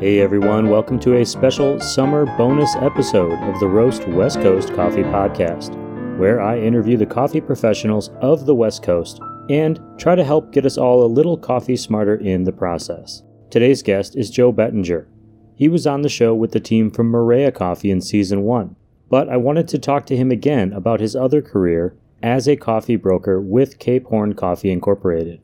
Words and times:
Hey 0.00 0.20
everyone, 0.20 0.70
welcome 0.70 0.98
to 1.00 1.18
a 1.18 1.26
special 1.26 1.78
summer 1.78 2.24
bonus 2.38 2.74
episode 2.76 3.34
of 3.34 3.60
the 3.60 3.66
Roast 3.66 4.08
West 4.08 4.40
Coast 4.40 4.72
Coffee 4.72 5.02
Podcast, 5.02 5.76
where 6.16 6.40
I 6.40 6.58
interview 6.58 6.96
the 6.96 7.04
coffee 7.04 7.42
professionals 7.42 8.08
of 8.22 8.46
the 8.46 8.54
West 8.54 8.82
Coast 8.82 9.20
and 9.50 9.78
try 9.98 10.14
to 10.14 10.24
help 10.24 10.52
get 10.52 10.64
us 10.64 10.78
all 10.78 11.04
a 11.04 11.06
little 11.06 11.36
coffee 11.36 11.76
smarter 11.76 12.14
in 12.14 12.44
the 12.44 12.50
process. 12.50 13.22
Today's 13.50 13.82
guest 13.82 14.16
is 14.16 14.30
Joe 14.30 14.52
Bettinger. 14.52 15.06
He 15.54 15.68
was 15.68 15.86
on 15.86 16.00
the 16.00 16.08
show 16.08 16.34
with 16.34 16.52
the 16.52 16.60
team 16.60 16.90
from 16.90 17.12
Marea 17.12 17.54
Coffee 17.54 17.90
in 17.90 18.00
season 18.00 18.40
one, 18.40 18.76
but 19.10 19.28
I 19.28 19.36
wanted 19.36 19.68
to 19.68 19.78
talk 19.78 20.06
to 20.06 20.16
him 20.16 20.30
again 20.30 20.72
about 20.72 21.00
his 21.00 21.14
other 21.14 21.42
career 21.42 21.94
as 22.22 22.48
a 22.48 22.56
coffee 22.56 22.96
broker 22.96 23.38
with 23.38 23.78
Cape 23.78 24.06
Horn 24.06 24.32
Coffee 24.32 24.70
Incorporated. 24.70 25.42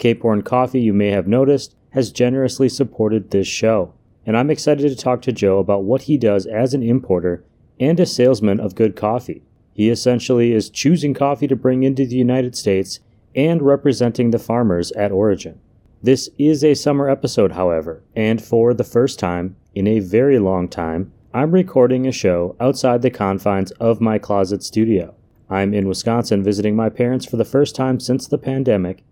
Cape 0.00 0.22
Horn 0.22 0.42
Coffee, 0.42 0.80
you 0.80 0.92
may 0.92 1.10
have 1.10 1.28
noticed, 1.28 1.76
has 1.94 2.10
generously 2.10 2.68
supported 2.68 3.30
this 3.30 3.46
show, 3.46 3.94
and 4.26 4.36
I'm 4.36 4.50
excited 4.50 4.88
to 4.88 4.96
talk 4.96 5.22
to 5.22 5.32
Joe 5.32 5.60
about 5.60 5.84
what 5.84 6.02
he 6.02 6.18
does 6.18 6.44
as 6.44 6.74
an 6.74 6.82
importer 6.82 7.44
and 7.78 8.00
a 8.00 8.04
salesman 8.04 8.58
of 8.58 8.74
good 8.74 8.96
coffee. 8.96 9.44
He 9.72 9.90
essentially 9.90 10.52
is 10.52 10.70
choosing 10.70 11.14
coffee 11.14 11.46
to 11.46 11.54
bring 11.54 11.84
into 11.84 12.04
the 12.04 12.16
United 12.16 12.56
States 12.56 12.98
and 13.36 13.62
representing 13.62 14.32
the 14.32 14.40
farmers 14.40 14.90
at 14.92 15.12
origin. 15.12 15.60
This 16.02 16.28
is 16.36 16.64
a 16.64 16.74
summer 16.74 17.08
episode, 17.08 17.52
however, 17.52 18.02
and 18.16 18.42
for 18.42 18.74
the 18.74 18.82
first 18.82 19.20
time 19.20 19.54
in 19.72 19.86
a 19.86 20.00
very 20.00 20.40
long 20.40 20.68
time, 20.68 21.12
I'm 21.32 21.52
recording 21.52 22.08
a 22.08 22.12
show 22.12 22.56
outside 22.58 23.02
the 23.02 23.10
confines 23.10 23.70
of 23.72 24.00
my 24.00 24.18
closet 24.18 24.64
studio. 24.64 25.14
I'm 25.48 25.72
in 25.72 25.86
Wisconsin 25.86 26.42
visiting 26.42 26.74
my 26.74 26.88
parents 26.88 27.24
for 27.24 27.36
the 27.36 27.44
first 27.44 27.76
time 27.76 28.00
since 28.00 28.26
the 28.26 28.38
pandemic, 28.38 29.04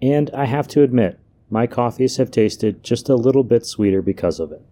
and 0.00 0.30
I 0.32 0.46
have 0.46 0.68
to 0.68 0.82
admit, 0.82 1.19
my 1.50 1.66
coffees 1.66 2.16
have 2.16 2.30
tasted 2.30 2.82
just 2.82 3.08
a 3.08 3.16
little 3.16 3.44
bit 3.44 3.66
sweeter 3.66 4.00
because 4.00 4.38
of 4.38 4.52
it. 4.52 4.62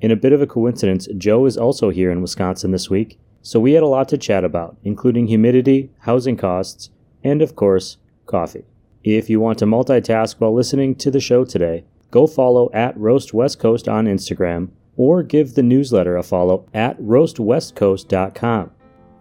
In 0.00 0.10
a 0.10 0.16
bit 0.16 0.32
of 0.32 0.42
a 0.42 0.46
coincidence, 0.46 1.08
Joe 1.16 1.46
is 1.46 1.56
also 1.56 1.88
here 1.88 2.10
in 2.10 2.20
Wisconsin 2.20 2.70
this 2.70 2.90
week, 2.90 3.18
so 3.40 3.58
we 3.58 3.72
had 3.72 3.82
a 3.82 3.88
lot 3.88 4.08
to 4.10 4.18
chat 4.18 4.44
about, 4.44 4.76
including 4.84 5.26
humidity, 5.26 5.90
housing 6.00 6.36
costs, 6.36 6.90
and 7.24 7.40
of 7.40 7.56
course, 7.56 7.96
coffee. 8.26 8.64
If 9.02 9.30
you 9.30 9.40
want 9.40 9.58
to 9.60 9.66
multitask 9.66 10.36
while 10.38 10.52
listening 10.52 10.96
to 10.96 11.10
the 11.10 11.20
show 11.20 11.44
today, 11.44 11.84
go 12.10 12.26
follow 12.26 12.70
at 12.74 12.98
Roast 12.98 13.32
West 13.32 13.58
Coast 13.58 13.88
on 13.88 14.06
Instagram 14.06 14.68
or 14.96 15.22
give 15.22 15.54
the 15.54 15.62
newsletter 15.62 16.16
a 16.16 16.22
follow 16.22 16.66
at 16.74 16.98
roastwestcoast.com. 17.00 18.70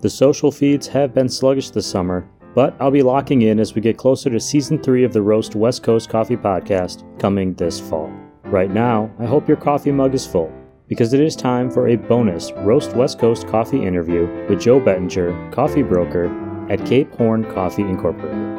The 0.01 0.09
social 0.09 0.51
feeds 0.51 0.87
have 0.87 1.13
been 1.13 1.29
sluggish 1.29 1.69
this 1.69 1.87
summer, 1.87 2.27
but 2.55 2.73
I'll 2.79 2.89
be 2.89 3.03
locking 3.03 3.43
in 3.43 3.59
as 3.59 3.75
we 3.75 3.81
get 3.81 3.97
closer 3.97 4.29
to 4.31 4.39
season 4.39 4.81
three 4.81 5.03
of 5.03 5.13
the 5.13 5.21
Roast 5.21 5.53
West 5.55 5.83
Coast 5.83 6.09
Coffee 6.09 6.37
Podcast 6.37 7.03
coming 7.19 7.53
this 7.53 7.79
fall. 7.79 8.11
Right 8.45 8.71
now, 8.71 9.11
I 9.19 9.25
hope 9.25 9.47
your 9.47 9.57
coffee 9.57 9.91
mug 9.91 10.15
is 10.15 10.25
full 10.25 10.51
because 10.87 11.13
it 11.13 11.19
is 11.19 11.35
time 11.35 11.69
for 11.69 11.89
a 11.89 11.97
bonus 11.97 12.51
Roast 12.57 12.95
West 12.95 13.19
Coast 13.19 13.47
coffee 13.47 13.85
interview 13.85 14.27
with 14.49 14.61
Joe 14.61 14.79
Bettinger, 14.79 15.51
coffee 15.51 15.83
broker 15.83 16.31
at 16.71 16.85
Cape 16.85 17.13
Horn 17.15 17.43
Coffee 17.53 17.83
Incorporated. 17.83 18.54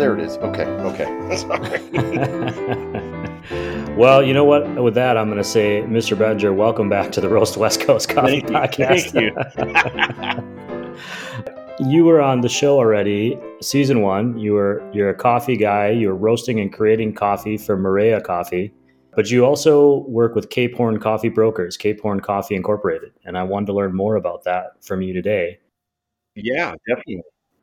There 0.00 0.14
it 0.14 0.20
is. 0.20 0.38
Okay, 0.38 0.64
okay. 0.64 1.04
Sorry. 1.36 1.78
well, 3.98 4.22
you 4.22 4.32
know 4.32 4.46
what? 4.46 4.82
With 4.82 4.94
that, 4.94 5.18
I'm 5.18 5.26
going 5.26 5.36
to 5.36 5.44
say, 5.44 5.82
Mr. 5.82 6.18
Bettinger, 6.18 6.54
welcome 6.54 6.88
back 6.88 7.12
to 7.12 7.20
the 7.20 7.28
Roast 7.28 7.58
West 7.58 7.82
Coast 7.82 8.08
Coffee 8.08 8.40
Thank 8.40 8.78
you. 8.78 8.86
Podcast. 8.86 9.10
Thank 9.10 10.96
you. 11.80 11.90
you 11.90 12.04
were 12.06 12.22
on 12.22 12.40
the 12.40 12.48
show 12.48 12.78
already, 12.78 13.38
season 13.60 14.00
one. 14.00 14.38
You 14.38 14.54
were 14.54 14.82
you're 14.94 15.10
a 15.10 15.14
coffee 15.14 15.58
guy. 15.58 15.90
You're 15.90 16.14
roasting 16.14 16.60
and 16.60 16.72
creating 16.72 17.12
coffee 17.12 17.58
for 17.58 17.76
Marea 17.76 18.24
Coffee, 18.24 18.72
but 19.14 19.30
you 19.30 19.44
also 19.44 20.06
work 20.08 20.34
with 20.34 20.48
Cape 20.48 20.74
Horn 20.76 20.98
Coffee 20.98 21.28
Brokers, 21.28 21.76
Cape 21.76 22.00
Horn 22.00 22.20
Coffee 22.20 22.54
Incorporated, 22.54 23.12
and 23.26 23.36
I 23.36 23.42
wanted 23.42 23.66
to 23.66 23.74
learn 23.74 23.94
more 23.94 24.16
about 24.16 24.44
that 24.44 24.82
from 24.82 25.02
you 25.02 25.12
today. 25.12 25.58
yeah, 26.34 26.72
definitely. 26.88 27.22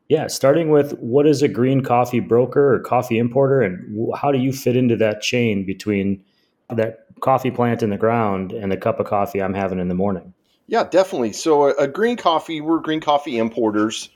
Yeah, 0.10 0.28
starting 0.28 0.70
with 0.70 0.94
what 1.00 1.28
is 1.28 1.42
a 1.42 1.50
green 1.50 1.84
coffee 1.84 2.22
broker 2.22 2.76
or 2.76 2.80
coffee 2.80 3.18
importer, 3.18 3.62
and 3.62 4.16
how 4.16 4.32
do 4.32 4.40
you 4.40 4.54
fit 4.54 4.78
into 4.78 4.96
that 4.98 5.22
chain 5.22 5.66
between 5.66 6.24
that 6.70 7.06
coffee 7.20 7.52
plant 7.52 7.84
in 7.84 7.90
the 7.90 7.98
ground 7.98 8.54
and 8.54 8.72
the 8.72 8.78
cup 8.78 9.00
of 9.00 9.08
coffee 9.08 9.42
I'm 9.42 9.54
having 9.54 9.80
in 9.80 9.90
the 9.90 9.96
morning? 9.96 10.34
Yeah, 10.68 10.86
definitely. 10.86 11.34
So, 11.34 11.70
a, 11.70 11.74
a 11.74 11.88
green 11.88 12.18
coffee, 12.18 12.62
we're 12.62 12.80
green 12.80 13.02
coffee 13.02 13.38
importers. 13.38 14.10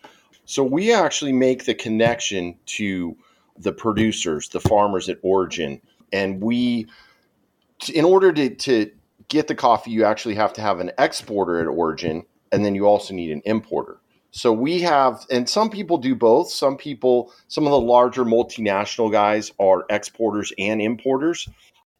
So, 0.45 0.63
we 0.63 0.93
actually 0.93 1.33
make 1.33 1.65
the 1.65 1.73
connection 1.73 2.55
to 2.67 3.15
the 3.57 3.71
producers, 3.71 4.49
the 4.49 4.59
farmers 4.59 5.09
at 5.09 5.17
origin. 5.21 5.81
And 6.13 6.41
we, 6.41 6.87
in 7.93 8.05
order 8.05 8.33
to, 8.33 8.49
to 8.49 8.91
get 9.29 9.47
the 9.47 9.55
coffee, 9.55 9.91
you 9.91 10.03
actually 10.03 10.35
have 10.35 10.53
to 10.53 10.61
have 10.61 10.79
an 10.79 10.91
exporter 10.97 11.61
at 11.61 11.67
origin, 11.67 12.25
and 12.51 12.65
then 12.65 12.75
you 12.75 12.85
also 12.85 13.13
need 13.13 13.31
an 13.31 13.41
importer. 13.45 14.00
So 14.31 14.53
we 14.53 14.79
have, 14.81 15.25
and 15.29 15.47
some 15.47 15.69
people 15.69 15.97
do 15.97 16.15
both. 16.15 16.49
Some 16.49 16.77
people, 16.77 17.33
some 17.49 17.65
of 17.65 17.71
the 17.71 17.79
larger 17.79 18.23
multinational 18.23 19.11
guys 19.11 19.51
are 19.59 19.85
exporters 19.89 20.53
and 20.57 20.81
importers. 20.81 21.47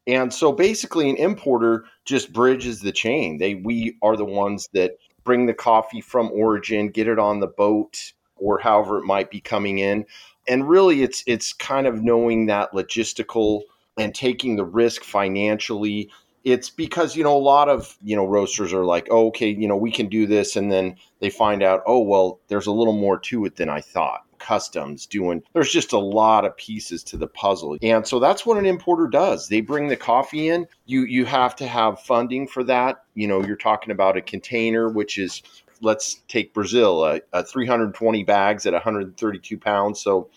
And 0.08 0.34
so 0.34 0.52
basically, 0.52 1.10
an 1.10 1.18
importer 1.18 1.86
just 2.06 2.34
bridges 2.34 2.80
the 2.80 2.92
chain. 2.92 3.38
They 3.38 3.56
we 3.56 3.98
are 4.02 4.16
the 4.18 4.26
ones 4.26 4.70
that 4.74 4.98
bring 5.24 5.46
the 5.46 5.54
coffee 5.54 6.02
from 6.02 6.32
origin, 6.32 6.90
get 6.90 7.08
it 7.08 7.20
on 7.20 7.40
the 7.40 7.48
boat, 7.48 8.14
or 8.38 8.60
however 8.60 8.98
it 8.98 9.06
might 9.06 9.30
be 9.30 9.42
coming 9.42 9.78
in. 9.80 10.06
And 10.48 10.68
really, 10.68 11.04
it's 11.04 11.24
it's 11.28 11.54
kind 11.54 11.86
of 11.86 12.02
knowing 12.02 12.48
that 12.48 12.72
logistical 12.72 13.62
and 13.98 14.16
taking 14.16 14.56
the 14.56 14.66
risk 14.66 15.04
financially. 15.04 16.10
It's 16.44 16.70
because 16.70 17.16
you 17.16 17.24
know 17.24 17.36
a 17.36 17.40
lot 17.40 17.70
of 17.70 17.96
you 18.04 18.16
know 18.16 18.26
roasters 18.26 18.74
are 18.74 18.86
like, 18.86 19.08
oh, 19.12 19.28
okay, 19.28 19.50
you 19.50 19.68
know 19.68 19.76
we 19.76 19.92
can 19.92 20.08
do 20.08 20.26
this, 20.26 20.56
and 20.56 20.72
then 20.72 20.96
they 21.20 21.30
find 21.30 21.64
out, 21.64 21.84
oh 21.86 22.00
well, 22.00 22.40
there's 22.48 22.68
a 22.68 22.72
little 22.72 22.94
more 22.94 23.20
to 23.20 23.46
it 23.46 23.56
than 23.56 23.70
I 23.70 23.82
thought. 23.82 24.22
Customs 24.40 25.06
doing 25.06 25.44
there's 25.54 25.72
just 25.72 25.94
a 25.94 26.00
lot 26.00 26.46
of 26.46 26.58
pieces 26.58 27.04
to 27.04 27.18
the 27.18 27.28
puzzle. 27.28 27.78
And 27.84 28.08
so 28.08 28.18
that's 28.18 28.44
what 28.44 28.58
an 28.58 28.66
importer 28.66 29.08
does. 29.08 29.48
They 29.48 29.62
bring 29.62 29.88
the 29.88 29.96
coffee 29.96 30.50
in. 30.50 30.66
You 30.88 31.04
you 31.04 31.26
have 31.26 31.56
to 31.58 31.68
have 31.68 32.02
funding 32.02 32.48
for 32.48 32.64
that. 32.64 33.04
You 33.14 33.28
know, 33.28 33.46
you're 33.46 33.56
talking 33.56 33.92
about 33.92 34.18
a 34.18 34.22
container 34.22 34.90
which 34.90 35.20
is 35.20 35.44
let's 35.82 36.22
take 36.28 36.54
Brazil, 36.54 37.06
a, 37.06 37.22
a 37.34 37.44
320 37.44 38.24
bags 38.24 38.66
at 38.66 38.74
132 38.74 39.58
pounds. 39.58 40.02
So 40.02 40.30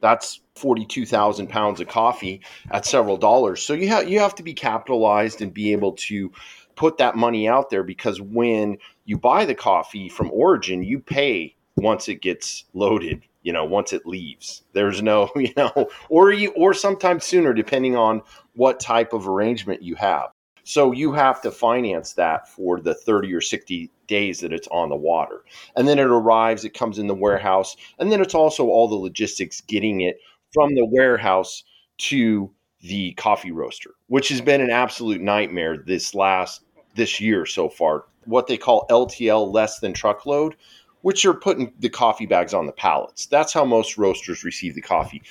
that's 0.00 0.40
42,000 0.60 1.48
pounds 1.48 1.80
of 1.80 1.88
coffee 1.88 2.40
at 2.70 2.84
several 2.84 3.16
dollars. 3.16 3.62
So 3.62 3.72
you 3.72 3.88
have 3.88 4.08
you 4.08 4.20
have 4.20 4.34
to 4.36 4.42
be 4.42 4.54
capitalized 4.54 5.40
and 5.40 5.52
be 5.52 5.72
able 5.72 5.92
to 5.92 6.30
put 6.76 6.98
that 6.98 7.16
money 7.16 7.48
out 7.48 7.70
there 7.70 7.82
because 7.82 8.20
when 8.20 8.78
you 9.04 9.18
buy 9.18 9.44
the 9.44 9.54
coffee 9.54 10.08
from 10.08 10.30
origin, 10.32 10.82
you 10.82 11.00
pay 11.00 11.54
once 11.76 12.08
it 12.08 12.22
gets 12.22 12.64
loaded, 12.74 13.22
you 13.42 13.52
know, 13.52 13.64
once 13.64 13.92
it 13.92 14.06
leaves. 14.06 14.62
There's 14.72 15.02
no, 15.02 15.30
you 15.36 15.52
know, 15.56 15.88
or 16.08 16.32
you 16.32 16.52
or 16.56 16.74
sometimes 16.74 17.24
sooner 17.24 17.52
depending 17.52 17.96
on 17.96 18.22
what 18.54 18.80
type 18.80 19.12
of 19.12 19.28
arrangement 19.28 19.82
you 19.82 19.94
have. 19.96 20.30
So 20.62 20.92
you 20.92 21.12
have 21.12 21.40
to 21.42 21.50
finance 21.50 22.12
that 22.14 22.48
for 22.48 22.80
the 22.80 22.94
30 22.94 23.34
or 23.34 23.40
60 23.40 23.90
days 24.06 24.40
that 24.40 24.52
it's 24.52 24.68
on 24.68 24.88
the 24.88 24.96
water. 24.96 25.42
And 25.74 25.88
then 25.88 25.98
it 25.98 26.04
arrives, 26.04 26.64
it 26.64 26.74
comes 26.74 26.98
in 26.98 27.06
the 27.06 27.14
warehouse, 27.14 27.76
and 27.98 28.12
then 28.12 28.20
it's 28.20 28.34
also 28.34 28.68
all 28.68 28.86
the 28.86 28.94
logistics 28.94 29.62
getting 29.62 30.02
it 30.02 30.18
from 30.52 30.74
the 30.74 30.84
warehouse 30.84 31.64
to 31.98 32.50
the 32.82 33.12
coffee 33.12 33.52
roaster, 33.52 33.90
which 34.08 34.28
has 34.28 34.40
been 34.40 34.60
an 34.60 34.70
absolute 34.70 35.20
nightmare 35.20 35.76
this 35.76 36.14
last 36.14 36.62
this 36.94 37.20
year 37.20 37.46
so 37.46 37.68
far. 37.68 38.04
What 38.24 38.46
they 38.46 38.56
call 38.56 38.86
LTL 38.90 39.52
less 39.52 39.80
than 39.80 39.92
truckload, 39.92 40.56
which 41.02 41.24
are 41.24 41.34
putting 41.34 41.72
the 41.78 41.88
coffee 41.88 42.26
bags 42.26 42.54
on 42.54 42.66
the 42.66 42.72
pallets. 42.72 43.26
That's 43.26 43.52
how 43.52 43.64
most 43.64 43.98
roasters 43.98 44.44
receive 44.44 44.74
the 44.74 44.80
coffee. 44.80 45.22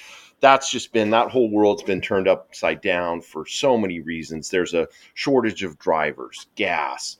That's 0.41 0.71
just 0.71 0.93
been 0.93 1.09
that 1.09 1.29
whole 1.29 1.51
world's 1.51 1.83
been 1.83 2.01
turned 2.01 2.27
upside 2.27 2.81
down 2.81 3.21
for 3.21 3.45
so 3.45 3.77
many 3.77 3.99
reasons. 3.99 4.49
There's 4.49 4.73
a 4.73 4.87
shortage 5.13 5.63
of 5.63 5.77
drivers, 5.79 6.47
gas, 6.55 7.17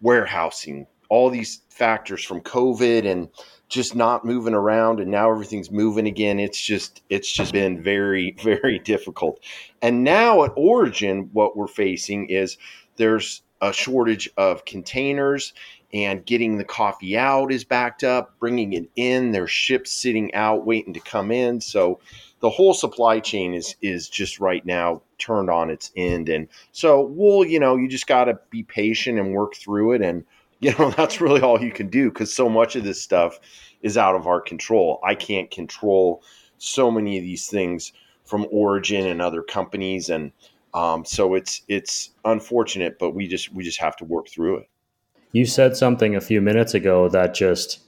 warehousing, 0.00 0.86
all 1.12 1.28
these 1.28 1.60
factors 1.68 2.24
from 2.24 2.40
COVID 2.40 3.04
and 3.04 3.28
just 3.68 3.94
not 3.94 4.24
moving 4.24 4.54
around 4.54 4.98
and 4.98 5.10
now 5.10 5.30
everything's 5.30 5.70
moving 5.70 6.06
again. 6.06 6.40
It's 6.40 6.58
just 6.58 7.02
it's 7.10 7.30
just 7.30 7.52
been 7.52 7.82
very 7.82 8.34
very 8.42 8.78
difficult. 8.78 9.38
And 9.82 10.04
now 10.04 10.42
at 10.42 10.52
Origin 10.56 11.28
what 11.34 11.54
we're 11.54 11.66
facing 11.66 12.30
is 12.30 12.56
there's 12.96 13.42
a 13.60 13.74
shortage 13.74 14.30
of 14.38 14.64
containers 14.64 15.52
and 15.92 16.24
getting 16.24 16.56
the 16.56 16.64
coffee 16.64 17.18
out 17.18 17.52
is 17.52 17.62
backed 17.62 18.02
up, 18.02 18.38
bringing 18.40 18.72
it 18.72 18.88
in, 18.96 19.32
there's 19.32 19.50
ships 19.50 19.92
sitting 19.92 20.32
out 20.32 20.64
waiting 20.64 20.94
to 20.94 21.00
come 21.00 21.30
in. 21.30 21.60
So 21.60 22.00
the 22.40 22.48
whole 22.48 22.72
supply 22.72 23.20
chain 23.20 23.52
is 23.52 23.76
is 23.82 24.08
just 24.08 24.40
right 24.40 24.64
now 24.64 25.02
turned 25.18 25.50
on 25.50 25.68
its 25.68 25.92
end. 25.94 26.30
And 26.30 26.48
so 26.72 27.02
we'll, 27.02 27.44
you 27.44 27.60
know, 27.60 27.76
you 27.76 27.86
just 27.86 28.06
got 28.06 28.24
to 28.24 28.38
be 28.48 28.62
patient 28.62 29.18
and 29.18 29.34
work 29.34 29.56
through 29.56 29.92
it. 29.92 30.00
And, 30.00 30.24
you 30.62 30.72
know, 30.78 30.90
that's 30.96 31.20
really 31.20 31.42
all 31.42 31.60
you 31.60 31.72
can 31.72 31.88
do 31.88 32.08
because 32.08 32.32
so 32.32 32.48
much 32.48 32.76
of 32.76 32.84
this 32.84 33.02
stuff 33.02 33.38
is 33.82 33.98
out 33.98 34.14
of 34.14 34.26
our 34.26 34.40
control. 34.40 35.00
I 35.04 35.14
can't 35.14 35.50
control 35.50 36.22
so 36.56 36.90
many 36.90 37.18
of 37.18 37.24
these 37.24 37.48
things 37.48 37.92
from 38.24 38.46
Origin 38.50 39.06
and 39.06 39.20
other 39.20 39.42
companies. 39.42 40.08
And 40.08 40.32
um, 40.72 41.04
so 41.04 41.34
it's 41.34 41.62
it's 41.68 42.10
unfortunate, 42.24 42.98
but 42.98 43.10
we 43.10 43.26
just 43.26 43.52
we 43.52 43.62
just 43.62 43.80
have 43.80 43.96
to 43.96 44.04
work 44.04 44.28
through 44.28 44.58
it. 44.58 44.68
You 45.32 45.44
said 45.44 45.76
something 45.76 46.14
a 46.14 46.20
few 46.20 46.40
minutes 46.40 46.74
ago 46.74 47.08
that 47.08 47.34
just 47.34 47.80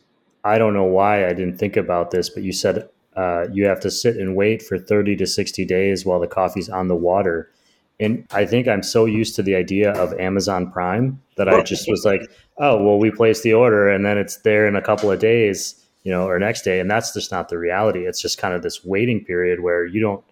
I 0.44 0.58
don't 0.58 0.74
know 0.74 0.84
why 0.84 1.26
I 1.26 1.32
didn't 1.32 1.56
think 1.56 1.76
about 1.76 2.10
this, 2.10 2.28
but 2.28 2.42
you 2.42 2.52
said 2.52 2.88
uh, 3.16 3.46
you 3.52 3.66
have 3.66 3.80
to 3.80 3.90
sit 3.90 4.16
and 4.16 4.34
wait 4.34 4.60
for 4.60 4.76
30 4.76 5.16
to 5.16 5.26
60 5.26 5.64
days 5.64 6.04
while 6.04 6.18
the 6.18 6.26
coffee's 6.26 6.68
on 6.68 6.88
the 6.88 6.96
water. 6.96 7.50
And 8.00 8.26
I 8.32 8.44
think 8.44 8.66
I'm 8.66 8.82
so 8.82 9.04
used 9.04 9.36
to 9.36 9.42
the 9.42 9.54
idea 9.54 9.92
of 9.92 10.12
Amazon 10.14 10.70
Prime 10.70 11.22
that 11.36 11.48
I 11.48 11.62
just 11.62 11.88
was 11.88 12.04
like, 12.04 12.22
oh, 12.58 12.82
well, 12.82 12.98
we 12.98 13.10
place 13.10 13.42
the 13.42 13.54
order 13.54 13.88
and 13.88 14.04
then 14.04 14.18
it's 14.18 14.38
there 14.38 14.66
in 14.66 14.74
a 14.74 14.82
couple 14.82 15.10
of 15.10 15.20
days, 15.20 15.80
you 16.02 16.10
know, 16.10 16.28
or 16.28 16.38
next 16.38 16.62
day. 16.62 16.80
And 16.80 16.90
that's 16.90 17.14
just 17.14 17.30
not 17.30 17.48
the 17.48 17.58
reality. 17.58 18.00
It's 18.00 18.20
just 18.20 18.36
kind 18.38 18.52
of 18.52 18.62
this 18.62 18.84
waiting 18.84 19.24
period 19.24 19.60
where 19.60 19.86
you 19.86 20.00
don't, 20.00 20.24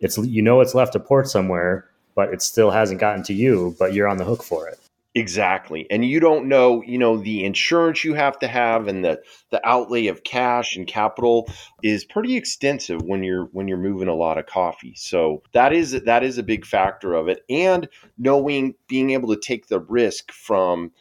it's, 0.00 0.16
you 0.18 0.42
know, 0.42 0.60
it's 0.60 0.74
left 0.74 0.94
a 0.94 1.00
port 1.00 1.28
somewhere, 1.28 1.88
but 2.14 2.32
it 2.32 2.40
still 2.40 2.70
hasn't 2.70 3.00
gotten 3.00 3.24
to 3.24 3.34
you, 3.34 3.74
but 3.78 3.94
you're 3.94 4.08
on 4.08 4.18
the 4.18 4.24
hook 4.24 4.44
for 4.44 4.68
it. 4.68 4.78
Exactly. 5.18 5.84
And 5.90 6.04
you 6.04 6.20
don't 6.20 6.46
know, 6.46 6.80
you 6.82 6.96
know, 6.96 7.16
the 7.16 7.44
insurance 7.44 8.04
you 8.04 8.14
have 8.14 8.38
to 8.38 8.46
have 8.46 8.86
and 8.86 9.04
the 9.04 9.20
the 9.50 9.60
outlay 9.66 10.06
of 10.06 10.22
cash 10.22 10.76
and 10.76 10.86
capital 10.86 11.48
is 11.82 12.04
pretty 12.04 12.36
extensive 12.36 13.02
when 13.02 13.24
you're 13.24 13.46
when 13.46 13.66
you're 13.66 13.78
moving 13.78 14.06
a 14.06 14.14
lot 14.14 14.38
of 14.38 14.46
coffee. 14.46 14.94
So 14.96 15.42
that 15.54 15.72
is 15.72 15.90
that 16.02 16.22
is 16.22 16.38
a 16.38 16.44
big 16.44 16.64
factor 16.64 17.14
of 17.14 17.26
it 17.26 17.40
and 17.50 17.88
knowing 18.16 18.76
being 18.86 19.10
able 19.10 19.34
to 19.34 19.40
take 19.40 19.66
the 19.66 19.80
risk 19.80 20.30
from 20.30 20.92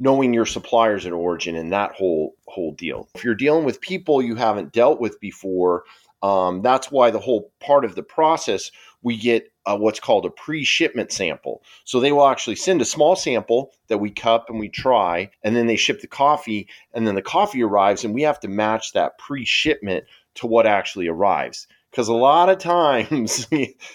knowing 0.00 0.34
your 0.34 0.46
suppliers 0.46 1.06
at 1.06 1.12
origin 1.12 1.54
and 1.54 1.72
that 1.72 1.92
whole 1.92 2.34
whole 2.48 2.72
deal. 2.72 3.08
If 3.14 3.22
you're 3.22 3.36
dealing 3.36 3.64
with 3.64 3.80
people 3.80 4.20
you 4.20 4.34
haven't 4.34 4.72
dealt 4.72 5.00
with 5.00 5.20
before, 5.20 5.84
um, 6.24 6.60
that's 6.62 6.90
why 6.90 7.12
the 7.12 7.20
whole 7.20 7.52
part 7.60 7.84
of 7.84 7.94
the 7.94 8.02
process 8.02 8.72
we 9.00 9.16
get 9.16 9.52
uh, 9.66 9.76
what's 9.76 10.00
called 10.00 10.26
a 10.26 10.30
pre-shipment 10.30 11.12
sample. 11.12 11.62
So 11.84 12.00
they 12.00 12.12
will 12.12 12.26
actually 12.26 12.56
send 12.56 12.82
a 12.82 12.86
small 12.86 13.16
sample 13.16 13.72
that 13.88 13.98
we 13.98 14.10
cup 14.10 14.46
and 14.48 14.58
we 14.58 14.68
try, 14.68 15.30
and 15.42 15.56
then 15.56 15.66
they 15.66 15.76
ship 15.76 16.00
the 16.00 16.06
coffee, 16.06 16.68
and 16.92 17.06
then 17.06 17.14
the 17.14 17.22
coffee 17.22 17.62
arrives, 17.62 18.04
and 18.04 18.14
we 18.14 18.22
have 18.22 18.40
to 18.40 18.48
match 18.48 18.92
that 18.92 19.18
pre-shipment 19.18 20.04
to 20.36 20.46
what 20.46 20.66
actually 20.66 21.08
arrives. 21.08 21.66
Because 21.90 22.08
a 22.08 22.14
lot 22.14 22.48
of 22.48 22.58
times, 22.58 23.46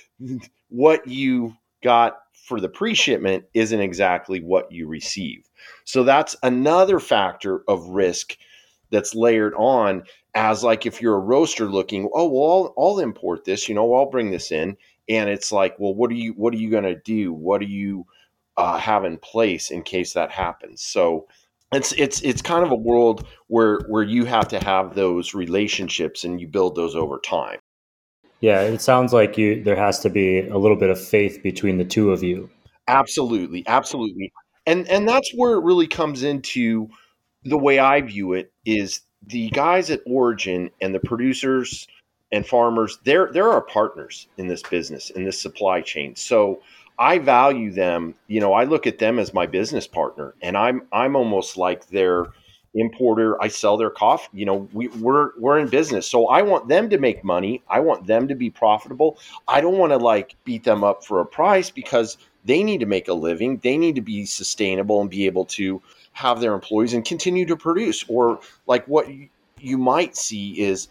what 0.70 1.06
you 1.08 1.56
got 1.84 2.18
for 2.34 2.60
the 2.60 2.70
pre-shipment 2.70 3.46
isn't 3.54 3.80
exactly 3.80 4.40
what 4.42 4.72
you 4.72 4.88
receive. 4.88 5.48
So 5.84 6.04
that's 6.04 6.36
another 6.42 7.00
factor 7.00 7.64
of 7.68 7.90
risk 7.90 8.38
that's 8.90 9.14
layered 9.14 9.54
on 9.56 10.04
as 10.36 10.64
like 10.64 10.86
if 10.86 11.02
you're 11.02 11.16
a 11.16 11.20
roaster 11.20 11.66
looking, 11.66 12.10
oh 12.14 12.28
well, 12.28 12.74
I'll, 12.78 12.92
I'll 12.92 13.00
import 13.00 13.46
this, 13.46 13.68
you 13.68 13.76
know, 13.76 13.94
I'll 13.94 14.10
bring 14.10 14.32
this 14.32 14.52
in, 14.52 14.78
and 15.10 15.30
it's 15.30 15.52
like 15.52 15.78
well 15.80 15.94
what 15.94 16.12
are 16.12 16.16
you 16.16 16.34
what 16.34 16.54
are 16.54 16.58
you 16.58 16.70
going 16.70 16.84
to 16.84 16.96
do? 16.96 17.34
What 17.34 17.62
do 17.62 17.68
you 17.68 18.06
uh, 18.58 18.78
have 18.78 19.06
in 19.06 19.18
place 19.18 19.72
in 19.72 19.84
case 19.84 20.14
that 20.14 20.32
happens? 20.32 20.82
So 20.82 21.28
it's 21.72 21.92
it's 21.94 22.22
it's 22.22 22.42
kind 22.42 22.64
of 22.64 22.72
a 22.72 22.76
world 22.76 23.28
where 23.48 23.80
where 23.88 24.04
you 24.04 24.26
have 24.26 24.48
to 24.50 24.60
have 24.60 24.96
those 24.96 25.34
relationships 25.34 26.24
and 26.24 26.40
you 26.40 26.48
build 26.48 26.76
those 26.76 26.96
over 26.96 27.20
time. 27.20 27.60
Yeah 28.42 28.62
it 28.62 28.82
sounds 28.82 29.14
like 29.14 29.38
you 29.38 29.64
there 29.64 29.76
has 29.76 30.00
to 30.00 30.10
be 30.10 30.40
a 30.40 30.58
little 30.58 30.78
bit 30.78 30.90
of 30.90 31.00
faith 31.00 31.42
between 31.44 31.78
the 31.78 31.86
two 31.86 32.12
of 32.12 32.24
you. 32.24 32.50
Absolutely 32.88 33.64
absolutely. 33.68 34.32
And 34.66 34.88
and 34.88 35.08
that's 35.08 35.32
where 35.36 35.54
it 35.54 35.64
really 35.64 35.88
comes 35.88 36.24
into 36.24 36.90
the 37.44 37.58
way 37.58 37.80
i 37.80 38.02
view 38.02 38.34
it 38.34 38.52
is 38.66 39.02
the 39.26 39.50
guys 39.50 39.90
at 39.90 40.02
origin 40.06 40.70
and 40.82 40.94
the 40.94 41.00
producers 41.00 41.88
and 42.32 42.46
farmers 42.46 43.00
they're 43.04 43.32
they're 43.32 43.50
our 43.50 43.62
partners 43.62 44.28
in 44.38 44.48
this 44.48 44.62
business 44.64 45.10
in 45.12 45.24
this 45.24 45.42
supply 45.42 45.82
chain. 45.82 46.16
So 46.16 46.62
i 46.98 47.18
value 47.18 47.72
them 47.72 48.14
you 48.28 48.40
know 48.40 48.54
i 48.54 48.66
look 48.66 48.86
at 48.86 49.00
them 49.00 49.20
as 49.20 49.34
my 49.34 49.46
business 49.46 49.88
partner 49.88 50.36
and 50.42 50.58
i'm 50.58 50.82
i'm 50.92 51.16
almost 51.16 51.56
like 51.56 51.88
their 51.88 52.26
importer. 52.76 53.42
I 53.42 53.48
sell 53.48 53.78
their 53.78 53.90
coffee 53.90 54.28
you 54.34 54.46
know 54.46 54.68
we, 54.74 54.90
we're 54.90 55.32
we're 55.40 55.60
in 55.60 55.70
business. 55.70 56.08
So 56.08 56.28
i 56.28 56.42
want 56.42 56.68
them 56.68 56.90
to 56.90 56.98
make 56.98 57.24
money. 57.24 57.64
I 57.70 57.80
want 57.80 58.06
them 58.06 58.28
to 58.28 58.36
be 58.36 58.50
profitable. 58.50 59.18
I 59.48 59.62
don't 59.62 59.78
want 59.78 59.92
to 59.92 59.98
like 59.98 60.36
beat 60.44 60.64
them 60.64 60.84
up 60.84 61.04
for 61.06 61.22
a 61.22 61.26
price 61.26 61.70
because 61.72 62.18
they 62.46 62.64
need 62.64 62.80
to 62.80 62.86
make 62.86 63.08
a 63.08 63.14
living. 63.14 63.58
They 63.58 63.78
need 63.78 63.96
to 63.96 64.02
be 64.02 64.26
sustainable 64.26 65.02
and 65.02 65.10
be 65.10 65.26
able 65.26 65.46
to 65.46 65.82
have 66.14 66.42
their 66.42 66.54
employees 66.54 66.94
and 66.94 67.06
continue 67.06 67.46
to 67.46 67.56
produce. 67.56 68.04
Or 68.08 68.40
like 68.68 68.86
what 68.88 69.08
you 69.60 69.78
might 69.78 70.16
see 70.16 70.60
is 70.60 70.88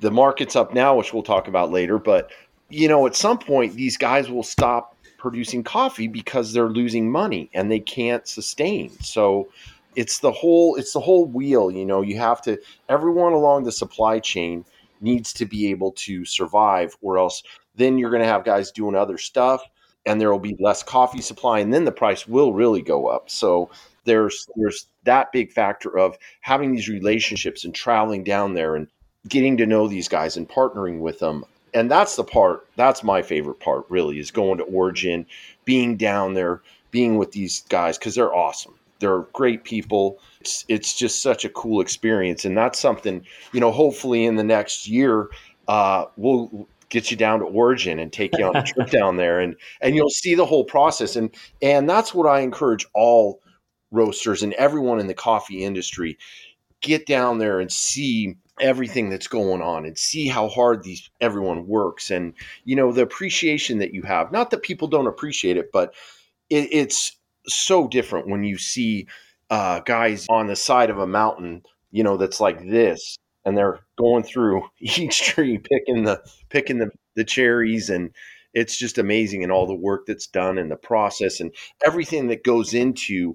the 0.00 0.10
market's 0.10 0.56
up 0.56 0.74
now, 0.74 0.96
which 0.96 1.12
we'll 1.12 1.22
talk 1.22 1.48
about 1.48 1.70
later. 1.70 1.98
But 1.98 2.30
you 2.68 2.88
know, 2.88 3.06
at 3.06 3.14
some 3.14 3.38
point, 3.38 3.74
these 3.74 3.96
guys 3.96 4.30
will 4.30 4.42
stop 4.42 4.96
producing 5.18 5.62
coffee 5.62 6.08
because 6.08 6.52
they're 6.52 6.68
losing 6.68 7.10
money 7.10 7.48
and 7.54 7.70
they 7.70 7.80
can't 7.80 8.26
sustain. 8.28 8.90
So 9.00 9.48
it's 9.96 10.18
the 10.18 10.32
whole 10.32 10.76
it's 10.76 10.92
the 10.92 11.00
whole 11.00 11.26
wheel. 11.26 11.70
You 11.70 11.84
know, 11.84 12.02
you 12.02 12.18
have 12.18 12.42
to 12.42 12.58
everyone 12.88 13.32
along 13.32 13.64
the 13.64 13.72
supply 13.72 14.18
chain 14.18 14.64
needs 15.00 15.32
to 15.34 15.44
be 15.44 15.70
able 15.70 15.92
to 15.92 16.24
survive, 16.24 16.96
or 17.00 17.18
else 17.18 17.42
then 17.74 17.98
you're 17.98 18.10
going 18.10 18.22
to 18.22 18.28
have 18.28 18.44
guys 18.44 18.70
doing 18.70 18.94
other 18.94 19.18
stuff, 19.18 19.62
and 20.06 20.20
there 20.20 20.30
will 20.30 20.38
be 20.38 20.56
less 20.60 20.82
coffee 20.82 21.20
supply, 21.20 21.58
and 21.60 21.72
then 21.72 21.84
the 21.84 21.92
price 21.92 22.26
will 22.26 22.52
really 22.52 22.82
go 22.82 23.06
up. 23.06 23.30
So 23.30 23.70
there's 24.04 24.46
there's 24.56 24.86
that 25.04 25.32
big 25.32 25.52
factor 25.52 25.98
of 25.98 26.16
having 26.40 26.72
these 26.72 26.88
relationships 26.88 27.64
and 27.64 27.74
traveling 27.74 28.24
down 28.24 28.54
there 28.54 28.76
and 28.76 28.88
getting 29.28 29.56
to 29.56 29.66
know 29.66 29.88
these 29.88 30.08
guys 30.08 30.36
and 30.36 30.48
partnering 30.48 31.00
with 31.00 31.18
them. 31.18 31.44
And 31.72 31.90
that's 31.90 32.16
the 32.16 32.24
part, 32.24 32.66
that's 32.76 33.02
my 33.02 33.22
favorite 33.22 33.60
part, 33.60 33.84
really, 33.88 34.18
is 34.18 34.30
going 34.30 34.58
to 34.58 34.64
Origin, 34.64 35.26
being 35.64 35.96
down 35.96 36.34
there, 36.34 36.62
being 36.90 37.16
with 37.16 37.32
these 37.32 37.62
guys, 37.68 37.98
because 37.98 38.14
they're 38.14 38.34
awesome. 38.34 38.74
They're 39.00 39.22
great 39.32 39.64
people. 39.64 40.20
It's, 40.40 40.64
it's 40.68 40.94
just 40.96 41.20
such 41.20 41.44
a 41.44 41.48
cool 41.48 41.80
experience. 41.80 42.44
And 42.44 42.56
that's 42.56 42.78
something, 42.78 43.26
you 43.52 43.60
know, 43.60 43.72
hopefully 43.72 44.24
in 44.24 44.36
the 44.36 44.44
next 44.44 44.86
year, 44.86 45.30
uh, 45.66 46.04
we'll 46.16 46.68
get 46.90 47.10
you 47.10 47.16
down 47.16 47.40
to 47.40 47.44
Origin 47.46 47.98
and 47.98 48.12
take 48.12 48.38
you 48.38 48.44
on 48.44 48.54
a 48.54 48.62
trip 48.66 48.88
down 48.90 49.16
there 49.16 49.40
and 49.40 49.56
and 49.80 49.96
you'll 49.96 50.10
see 50.10 50.34
the 50.34 50.46
whole 50.46 50.64
process 50.64 51.16
and 51.16 51.34
and 51.60 51.88
that's 51.88 52.14
what 52.14 52.28
I 52.28 52.40
encourage 52.40 52.86
all 52.94 53.40
roasters 53.90 54.42
and 54.42 54.52
everyone 54.54 55.00
in 55.00 55.08
the 55.08 55.14
coffee 55.14 55.64
industry 55.64 56.18
get 56.80 57.06
down 57.06 57.38
there 57.38 57.58
and 57.58 57.72
see 57.72 58.36
everything 58.60 59.10
that's 59.10 59.26
going 59.26 59.60
on 59.60 59.84
and 59.84 59.98
see 59.98 60.28
how 60.28 60.48
hard 60.48 60.82
these 60.82 61.10
everyone 61.20 61.66
works 61.66 62.10
and 62.10 62.34
you 62.64 62.76
know 62.76 62.92
the 62.92 63.02
appreciation 63.02 63.78
that 63.78 63.92
you 63.92 64.02
have. 64.02 64.30
Not 64.30 64.50
that 64.50 64.62
people 64.62 64.88
don't 64.88 65.06
appreciate 65.06 65.56
it 65.56 65.70
but 65.72 65.94
it, 66.50 66.68
it's 66.72 67.16
so 67.46 67.88
different 67.88 68.28
when 68.28 68.44
you 68.44 68.58
see 68.58 69.06
uh, 69.50 69.80
guys 69.80 70.26
on 70.30 70.46
the 70.46 70.56
side 70.56 70.90
of 70.90 70.98
a 70.98 71.06
mountain 71.06 71.62
you 71.90 72.02
know 72.02 72.16
that's 72.16 72.40
like 72.40 72.66
this 72.68 73.18
and 73.44 73.56
they're 73.56 73.80
going 73.96 74.22
through 74.22 74.62
each 74.80 75.22
tree 75.22 75.58
picking 75.58 76.04
the 76.04 76.20
picking 76.48 76.78
the, 76.78 76.90
the 77.14 77.24
cherries 77.24 77.90
and 77.90 78.10
it's 78.52 78.76
just 78.76 78.98
amazing 78.98 79.42
and 79.42 79.50
all 79.50 79.66
the 79.66 79.74
work 79.74 80.06
that's 80.06 80.26
done 80.26 80.58
and 80.58 80.70
the 80.70 80.76
process 80.76 81.40
and 81.40 81.52
everything 81.84 82.28
that 82.28 82.44
goes 82.44 82.72
into 82.72 83.34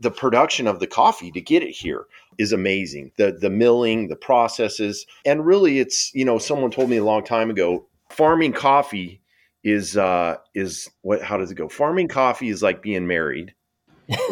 the 0.00 0.10
production 0.10 0.66
of 0.66 0.78
the 0.78 0.86
coffee 0.86 1.30
to 1.30 1.40
get 1.40 1.62
it 1.62 1.70
here 1.70 2.06
is 2.38 2.52
amazing. 2.52 3.12
The 3.16 3.32
the 3.32 3.50
milling, 3.50 4.08
the 4.08 4.16
processes, 4.16 5.06
and 5.24 5.46
really, 5.46 5.78
it's 5.78 6.14
you 6.14 6.24
know 6.24 6.38
someone 6.38 6.70
told 6.70 6.90
me 6.90 6.96
a 6.96 7.04
long 7.04 7.24
time 7.24 7.50
ago, 7.50 7.86
farming 8.10 8.52
coffee 8.52 9.20
is 9.64 9.96
uh 9.96 10.36
is 10.54 10.88
what 11.02 11.22
how 11.22 11.36
does 11.36 11.50
it 11.50 11.56
go? 11.56 11.68
Farming 11.68 12.08
coffee 12.08 12.48
is 12.48 12.62
like 12.62 12.82
being 12.82 13.06
married, 13.06 13.54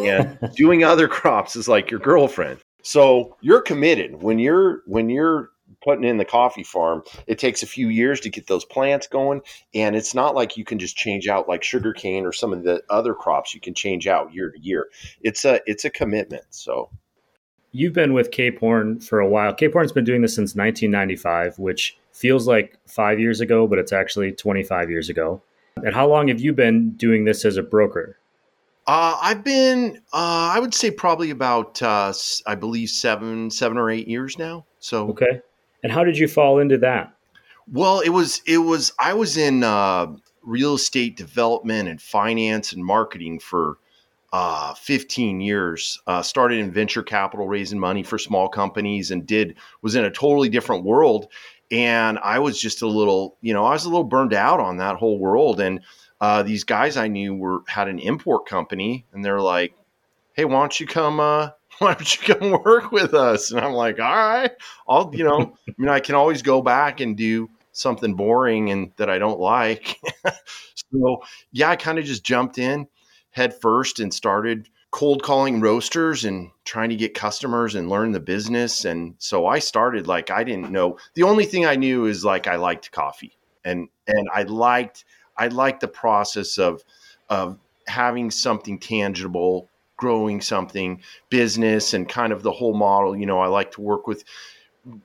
and 0.01 0.37
doing 0.55 0.83
other 0.83 1.07
crops 1.07 1.55
is 1.55 1.67
like 1.67 1.91
your 1.91 1.99
girlfriend. 1.99 2.59
So 2.83 3.35
you're 3.41 3.61
committed 3.61 4.21
when 4.21 4.39
you're 4.39 4.81
when 4.85 5.09
you're 5.09 5.49
putting 5.83 6.03
in 6.03 6.17
the 6.17 6.25
coffee 6.25 6.63
farm, 6.63 7.03
it 7.27 7.39
takes 7.39 7.63
a 7.63 7.67
few 7.67 7.89
years 7.89 8.19
to 8.19 8.29
get 8.29 8.47
those 8.47 8.65
plants 8.65 9.07
going. 9.07 9.41
And 9.73 9.95
it's 9.95 10.15
not 10.15 10.35
like 10.35 10.57
you 10.57 10.65
can 10.65 10.79
just 10.79 10.97
change 10.97 11.27
out 11.27 11.47
like 11.47 11.63
sugarcane 11.63 12.25
or 12.25 12.33
some 12.33 12.51
of 12.51 12.63
the 12.63 12.81
other 12.89 13.13
crops 13.13 13.53
you 13.53 13.61
can 13.61 13.73
change 13.73 14.07
out 14.07 14.33
year 14.33 14.51
to 14.51 14.59
year. 14.59 14.87
It's 15.21 15.45
a 15.45 15.61
it's 15.65 15.85
a 15.85 15.89
commitment. 15.89 16.45
So 16.49 16.89
you've 17.75 17.93
been 17.93 18.13
with 18.13 18.31
Cape 18.31 18.59
Horn 18.59 18.99
for 19.01 19.19
a 19.19 19.27
while. 19.27 19.53
Cape 19.53 19.73
Horn's 19.73 19.91
been 19.91 20.05
doing 20.05 20.21
this 20.21 20.33
since 20.33 20.55
1995, 20.55 21.59
which 21.59 21.97
feels 22.13 22.47
like 22.47 22.77
five 22.87 23.19
years 23.19 23.41
ago, 23.41 23.67
but 23.67 23.77
it's 23.77 23.91
actually 23.91 24.31
25 24.31 24.89
years 24.89 25.09
ago. 25.09 25.41
And 25.83 25.93
how 25.93 26.07
long 26.07 26.29
have 26.29 26.39
you 26.39 26.53
been 26.53 26.91
doing 26.91 27.25
this 27.25 27.43
as 27.43 27.57
a 27.57 27.63
broker? 27.63 28.17
Uh, 28.87 29.17
I've 29.21 29.43
been, 29.43 29.97
uh, 30.13 30.53
I 30.53 30.59
would 30.59 30.73
say 30.73 30.89
probably 30.89 31.31
about, 31.31 31.81
uh, 31.81 32.13
I 32.47 32.55
believe 32.55 32.89
seven, 32.89 33.51
seven 33.51 33.77
or 33.77 33.89
eight 33.89 34.07
years 34.07 34.37
now. 34.37 34.65
So 34.79 35.09
okay. 35.09 35.41
And 35.83 35.91
how 35.91 36.05
did 36.05 36.17
you 36.17 36.29
fall 36.29 36.59
into 36.59 36.77
that? 36.77 37.13
Well, 37.69 37.99
it 37.99 38.09
was, 38.09 38.41
it 38.45 38.59
was. 38.59 38.93
I 38.99 39.13
was 39.13 39.37
in 39.37 39.63
uh, 39.63 40.15
real 40.43 40.75
estate 40.75 41.17
development 41.17 41.89
and 41.89 42.01
finance 42.01 42.73
and 42.73 42.85
marketing 42.85 43.39
for 43.39 43.77
uh, 44.35 44.73
15 44.73 45.39
years. 45.39 45.97
Uh, 46.07 46.21
started 46.21 46.59
in 46.59 46.69
venture 46.69 47.01
capital, 47.01 47.47
raising 47.47 47.79
money 47.79 48.03
for 48.03 48.17
small 48.17 48.49
companies, 48.49 49.09
and 49.09 49.25
did 49.25 49.55
was 49.81 49.95
in 49.95 50.03
a 50.03 50.11
totally 50.11 50.49
different 50.49 50.83
world. 50.83 51.27
And 51.71 52.19
I 52.19 52.39
was 52.39 52.59
just 52.59 52.81
a 52.81 52.87
little, 52.87 53.37
you 53.39 53.53
know, 53.53 53.63
I 53.63 53.71
was 53.71 53.85
a 53.85 53.89
little 53.89 54.03
burned 54.03 54.33
out 54.33 54.59
on 54.59 54.75
that 54.77 54.97
whole 54.97 55.17
world. 55.19 55.61
And 55.61 55.79
uh, 56.19 56.43
these 56.43 56.65
guys 56.65 56.97
I 56.97 57.07
knew 57.07 57.33
were 57.33 57.61
had 57.69 57.87
an 57.87 57.97
import 57.97 58.45
company, 58.45 59.05
and 59.13 59.23
they're 59.23 59.39
like, 59.39 59.73
"Hey, 60.33 60.43
why 60.43 60.59
don't 60.59 60.77
you 60.81 60.85
come? 60.85 61.21
Uh, 61.21 61.51
why 61.79 61.93
don't 61.93 62.27
you 62.27 62.35
come 62.35 62.61
work 62.61 62.91
with 62.91 63.13
us?" 63.13 63.51
And 63.51 63.61
I'm 63.61 63.71
like, 63.71 64.01
"All 64.01 64.17
right, 64.17 64.51
I'll, 64.85 65.11
you 65.15 65.23
know, 65.23 65.55
I 65.69 65.73
mean, 65.77 65.87
I 65.87 66.01
can 66.01 66.15
always 66.15 66.41
go 66.41 66.61
back 66.61 66.99
and 66.99 67.15
do." 67.15 67.49
something 67.77 68.13
boring 68.13 68.69
and 68.69 68.93
that 68.95 69.09
I 69.09 69.17
don't 69.19 69.37
like. 69.37 69.97
so 70.93 71.21
yeah, 71.51 71.69
I 71.69 71.75
kind 71.75 71.99
of 71.99 72.05
just 72.05 72.23
jumped 72.23 72.57
in 72.57 72.87
head 73.35 73.53
first 73.61 73.99
and 73.99 74.13
started 74.13 74.69
cold 74.91 75.21
calling 75.21 75.59
roasters 75.59 76.23
and 76.23 76.49
trying 76.63 76.87
to 76.87 76.95
get 76.95 77.13
customers 77.13 77.75
and 77.75 77.89
learn 77.89 78.13
the 78.13 78.19
business. 78.19 78.85
And 78.85 79.13
so 79.17 79.45
I 79.45 79.59
started 79.59 80.07
like 80.07 80.31
I 80.31 80.45
didn't 80.45 80.71
know. 80.71 80.97
The 81.15 81.23
only 81.23 81.43
thing 81.43 81.65
I 81.65 81.75
knew 81.75 82.05
is 82.05 82.23
like 82.23 82.47
I 82.47 82.55
liked 82.55 82.93
coffee 82.93 83.37
and 83.65 83.89
and 84.07 84.29
I 84.33 84.43
liked 84.43 85.03
I 85.35 85.49
liked 85.49 85.81
the 85.81 85.89
process 85.89 86.57
of 86.57 86.81
of 87.29 87.59
having 87.87 88.31
something 88.31 88.79
tangible, 88.79 89.69
growing 89.97 90.39
something, 90.39 91.01
business 91.29 91.93
and 91.93 92.07
kind 92.07 92.31
of 92.31 92.41
the 92.41 92.53
whole 92.53 92.73
model. 92.73 93.17
You 93.17 93.25
know, 93.25 93.39
I 93.39 93.47
like 93.47 93.71
to 93.71 93.81
work 93.81 94.07
with 94.07 94.23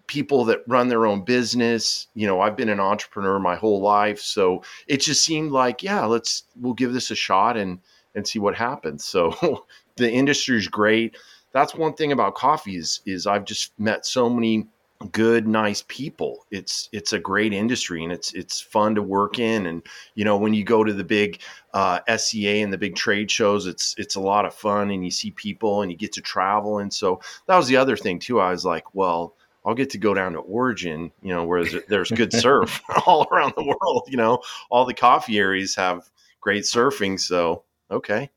people 0.07 0.45
that 0.45 0.63
run 0.69 0.87
their 0.87 1.05
own 1.05 1.25
business. 1.25 2.07
You 2.15 2.29
know, 2.29 2.41
I've 2.41 2.57
been 2.57 2.69
an 2.69 2.79
entrepreneur 2.79 3.41
my 3.41 3.57
whole 3.57 3.81
life, 3.81 4.21
so 4.21 4.63
it 4.87 4.99
just 4.99 5.25
seemed 5.25 5.51
like, 5.51 5.83
yeah, 5.83 6.05
let's 6.05 6.45
we'll 6.55 6.75
give 6.75 6.93
this 6.93 7.11
a 7.11 7.17
shot 7.17 7.57
and 7.57 7.81
and 8.15 8.27
see 8.27 8.39
what 8.39 8.55
happens. 8.55 9.05
So 9.05 9.65
the 9.97 10.11
industry 10.11 10.59
is 10.59 10.69
great. 10.69 11.17
That's 11.53 11.75
one 11.75 11.95
thing 11.95 12.13
about 12.13 12.35
coffee 12.35 12.77
is, 12.77 13.01
is 13.07 13.27
I've 13.27 13.45
just 13.45 13.79
met 13.79 14.07
so 14.07 14.29
many 14.29 14.67
good 15.13 15.49
nice 15.49 15.83
people. 15.89 16.45
It's 16.51 16.89
it's 16.93 17.13
a 17.13 17.19
great 17.19 17.53
industry 17.53 18.05
and 18.05 18.13
it's 18.13 18.35
it's 18.35 18.61
fun 18.61 18.95
to 18.95 19.03
work 19.03 19.39
in. 19.39 19.67
And 19.67 19.83
you 20.15 20.25
know 20.25 20.37
when 20.37 20.53
you 20.53 20.63
go 20.63 20.85
to 20.85 20.93
the 20.93 21.05
big 21.05 21.41
uh, 21.73 22.01
SCA 22.17 22.57
and 22.63 22.73
the 22.73 22.79
big 22.79 22.97
trade 22.97 23.31
shows 23.31 23.67
it's 23.67 23.95
it's 23.97 24.17
a 24.17 24.21
lot 24.21 24.45
of 24.45 24.55
fun 24.55 24.91
and 24.91 25.05
you 25.05 25.11
see 25.11 25.31
people 25.31 25.83
and 25.83 25.91
you 25.91 25.97
get 25.97 26.13
to 26.13 26.21
travel. 26.21 26.79
And 26.79 26.93
so 26.93 27.21
that 27.47 27.57
was 27.57 27.67
the 27.67 27.77
other 27.77 27.97
thing 27.97 28.19
too. 28.19 28.41
I 28.41 28.51
was 28.51 28.65
like 28.65 28.95
well 28.95 29.35
I'll 29.65 29.75
get 29.75 29.91
to 29.91 29.99
go 29.99 30.15
down 30.15 30.33
to 30.35 30.41
Origin 30.41 31.11
you 31.23 31.33
know 31.33 31.45
where 31.45 31.65
there's 31.89 32.11
good 32.11 32.33
surf 32.35 32.83
all 33.07 33.27
around 33.33 33.55
the 33.57 33.65
world 33.65 34.07
you 34.09 34.19
know? 34.19 34.43
All 34.71 34.85
the 34.85 34.95
coffee 34.95 35.39
areas 35.39 35.75
have 35.77 36.11
great 36.41 36.65
surfing 36.65 37.19
so 37.19 37.63
Okay. 37.91 38.31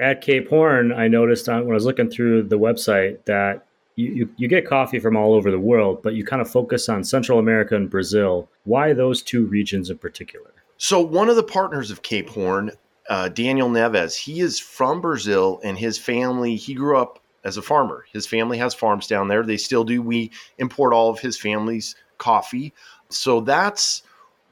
At 0.00 0.20
Cape 0.20 0.48
Horn, 0.48 0.92
I 0.92 1.08
noticed 1.08 1.48
on, 1.48 1.64
when 1.64 1.72
I 1.72 1.74
was 1.74 1.84
looking 1.84 2.10
through 2.10 2.44
the 2.44 2.58
website 2.58 3.24
that 3.26 3.66
you, 3.96 4.12
you, 4.12 4.30
you, 4.36 4.48
get 4.48 4.66
coffee 4.66 4.98
from 4.98 5.16
all 5.16 5.34
over 5.34 5.50
the 5.50 5.58
world, 5.58 6.02
but 6.02 6.14
you 6.14 6.24
kind 6.24 6.42
of 6.42 6.50
focus 6.50 6.88
on 6.88 7.04
Central 7.04 7.38
America 7.38 7.76
and 7.76 7.88
Brazil. 7.88 8.48
Why 8.64 8.92
those 8.92 9.22
two 9.22 9.46
regions 9.46 9.88
in 9.88 9.98
particular? 9.98 10.52
So, 10.78 11.00
one 11.00 11.28
of 11.28 11.36
the 11.36 11.44
partners 11.44 11.92
of 11.92 12.02
Cape 12.02 12.28
Horn, 12.28 12.72
uh, 13.08 13.28
Daniel 13.28 13.68
Neves, 13.68 14.16
he 14.16 14.40
is 14.40 14.58
from 14.58 15.00
Brazil 15.00 15.60
and 15.62 15.78
his 15.78 15.96
family, 15.96 16.56
he 16.56 16.74
grew 16.74 16.98
up 16.98 17.20
as 17.44 17.56
a 17.56 17.62
farmer. 17.62 18.04
His 18.12 18.26
family 18.26 18.58
has 18.58 18.74
farms 18.74 19.06
down 19.06 19.28
there. 19.28 19.44
They 19.44 19.56
still 19.58 19.84
do. 19.84 20.02
We 20.02 20.32
import 20.58 20.92
all 20.92 21.10
of 21.10 21.20
his 21.20 21.38
family's 21.38 21.94
coffee. 22.18 22.72
So, 23.10 23.40
that's 23.40 24.02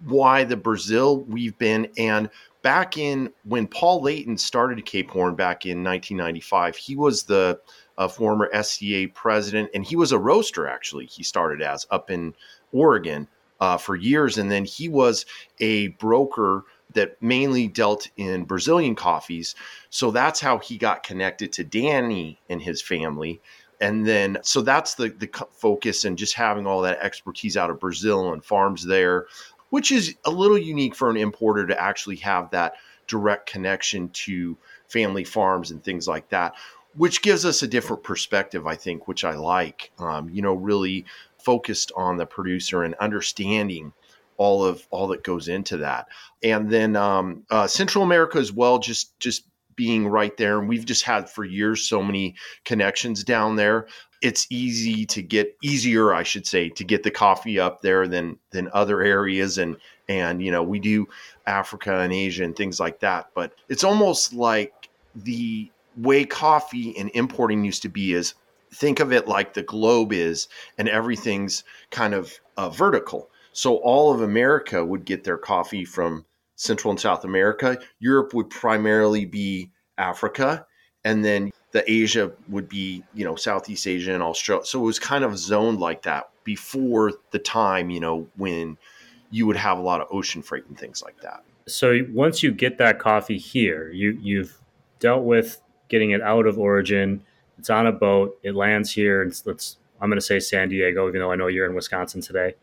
why 0.04 0.44
the 0.44 0.56
Brazil 0.56 1.22
we've 1.22 1.58
been. 1.58 1.88
And 1.98 2.30
back 2.62 2.96
in 2.96 3.30
when 3.44 3.66
Paul 3.66 4.02
Layton 4.02 4.38
started 4.38 4.84
Cape 4.86 5.10
Horn 5.10 5.34
back 5.34 5.66
in 5.66 5.84
1995, 5.84 6.76
he 6.76 6.96
was 6.96 7.24
the 7.24 7.60
uh, 7.98 8.08
former 8.08 8.48
SCA 8.62 9.08
president, 9.12 9.70
and 9.74 9.84
he 9.84 9.96
was 9.96 10.12
a 10.12 10.18
roaster. 10.18 10.66
Actually, 10.66 11.06
he 11.06 11.22
started 11.22 11.60
as 11.60 11.86
up 11.90 12.10
in 12.10 12.34
Oregon 12.72 13.28
uh, 13.60 13.76
for 13.76 13.96
years, 13.96 14.38
and 14.38 14.50
then 14.50 14.64
he 14.64 14.88
was 14.88 15.26
a 15.60 15.88
broker 15.88 16.64
that 16.94 17.20
mainly 17.22 17.68
dealt 17.68 18.08
in 18.16 18.44
Brazilian 18.44 18.94
coffees. 18.94 19.54
So 19.90 20.10
that's 20.10 20.40
how 20.40 20.58
he 20.58 20.76
got 20.76 21.02
connected 21.02 21.52
to 21.54 21.64
Danny 21.64 22.38
and 22.48 22.60
his 22.60 22.82
family. 22.82 23.40
And 23.80 24.06
then, 24.06 24.38
so 24.42 24.60
that's 24.60 24.94
the 24.94 25.08
the 25.08 25.28
focus, 25.50 26.04
and 26.04 26.16
just 26.16 26.34
having 26.34 26.68
all 26.68 26.82
that 26.82 27.00
expertise 27.00 27.56
out 27.56 27.70
of 27.70 27.80
Brazil 27.80 28.32
and 28.32 28.44
farms 28.44 28.84
there 28.84 29.26
which 29.72 29.90
is 29.90 30.16
a 30.26 30.30
little 30.30 30.58
unique 30.58 30.94
for 30.94 31.08
an 31.08 31.16
importer 31.16 31.66
to 31.66 31.80
actually 31.80 32.16
have 32.16 32.50
that 32.50 32.74
direct 33.06 33.50
connection 33.50 34.10
to 34.10 34.54
family 34.86 35.24
farms 35.24 35.70
and 35.70 35.82
things 35.82 36.06
like 36.06 36.28
that, 36.28 36.52
which 36.94 37.22
gives 37.22 37.46
us 37.46 37.62
a 37.62 37.66
different 37.66 38.02
perspective, 38.02 38.66
I 38.66 38.76
think, 38.76 39.08
which 39.08 39.24
I 39.24 39.34
like. 39.34 39.90
Um, 39.98 40.28
you 40.28 40.42
know, 40.42 40.52
really 40.52 41.06
focused 41.38 41.90
on 41.96 42.18
the 42.18 42.26
producer 42.26 42.82
and 42.82 42.94
understanding 42.96 43.94
all 44.36 44.62
of 44.62 44.86
all 44.90 45.08
that 45.08 45.24
goes 45.24 45.48
into 45.48 45.78
that. 45.78 46.06
And 46.42 46.68
then 46.68 46.94
um, 46.94 47.44
uh, 47.50 47.66
Central 47.66 48.04
America 48.04 48.36
as 48.38 48.52
well, 48.52 48.78
just 48.78 49.18
just 49.20 49.46
being 49.76 50.06
right 50.06 50.36
there. 50.36 50.58
And 50.58 50.68
we've 50.68 50.84
just 50.84 51.04
had 51.04 51.28
for 51.28 51.44
years 51.44 51.88
so 51.88 52.02
many 52.02 52.34
connections 52.64 53.24
down 53.24 53.56
there 53.56 53.86
it's 54.22 54.46
easy 54.50 55.04
to 55.04 55.20
get 55.20 55.56
easier, 55.62 56.14
I 56.14 56.22
should 56.22 56.46
say, 56.46 56.68
to 56.70 56.84
get 56.84 57.02
the 57.02 57.10
coffee 57.10 57.58
up 57.58 57.82
there 57.82 58.06
than 58.06 58.38
than 58.52 58.70
other 58.72 59.02
areas 59.02 59.58
and 59.58 59.76
and 60.08 60.40
you 60.40 60.50
know 60.50 60.62
we 60.62 60.78
do 60.78 61.08
Africa 61.46 61.98
and 61.98 62.12
Asia 62.12 62.44
and 62.44 62.56
things 62.56 62.78
like 62.78 63.00
that. 63.00 63.30
But 63.34 63.52
it's 63.68 63.84
almost 63.84 64.32
like 64.32 64.88
the 65.14 65.70
way 65.96 66.24
coffee 66.24 66.96
and 66.96 67.10
importing 67.14 67.64
used 67.64 67.82
to 67.82 67.88
be 67.88 68.14
is 68.14 68.34
think 68.72 69.00
of 69.00 69.12
it 69.12 69.28
like 69.28 69.52
the 69.52 69.62
globe 69.62 70.12
is 70.12 70.48
and 70.78 70.88
everything's 70.88 71.64
kind 71.90 72.14
of 72.14 72.32
uh, 72.56 72.70
vertical. 72.70 73.28
So 73.52 73.76
all 73.76 74.14
of 74.14 74.22
America 74.22 74.84
would 74.84 75.04
get 75.04 75.24
their 75.24 75.36
coffee 75.36 75.84
from 75.84 76.24
Central 76.62 76.92
and 76.92 77.00
South 77.00 77.24
America. 77.24 77.76
Europe 77.98 78.34
would 78.34 78.48
primarily 78.48 79.24
be 79.24 79.68
Africa, 79.98 80.64
and 81.04 81.24
then 81.24 81.50
the 81.72 81.82
Asia 81.90 82.30
would 82.48 82.68
be, 82.68 83.02
you 83.14 83.24
know, 83.24 83.34
Southeast 83.34 83.84
Asia 83.88 84.14
and 84.14 84.22
Australia. 84.22 84.64
So 84.64 84.78
it 84.78 84.84
was 84.84 85.00
kind 85.00 85.24
of 85.24 85.36
zoned 85.36 85.80
like 85.80 86.02
that 86.02 86.30
before 86.44 87.14
the 87.32 87.40
time, 87.40 87.90
you 87.90 87.98
know, 87.98 88.28
when 88.36 88.78
you 89.32 89.44
would 89.48 89.56
have 89.56 89.76
a 89.76 89.80
lot 89.80 90.00
of 90.00 90.06
ocean 90.12 90.40
freight 90.40 90.64
and 90.68 90.78
things 90.78 91.02
like 91.02 91.20
that. 91.22 91.42
So 91.66 91.98
once 92.12 92.44
you 92.44 92.52
get 92.52 92.78
that 92.78 93.00
coffee 93.00 93.38
here, 93.38 93.90
you 93.90 94.16
you've 94.22 94.60
dealt 95.00 95.24
with 95.24 95.60
getting 95.88 96.12
it 96.12 96.22
out 96.22 96.46
of 96.46 96.60
origin. 96.60 97.24
It's 97.58 97.70
on 97.70 97.88
a 97.88 97.92
boat. 97.92 98.38
It 98.44 98.54
lands 98.54 98.92
here. 98.92 99.22
It's, 99.22 99.44
let's 99.46 99.78
I'm 100.00 100.08
going 100.08 100.18
to 100.18 100.24
say 100.24 100.38
San 100.38 100.68
Diego, 100.68 101.08
even 101.08 101.20
though 101.20 101.32
I 101.32 101.36
know 101.36 101.48
you're 101.48 101.66
in 101.66 101.74
Wisconsin 101.74 102.20
today 102.20 102.54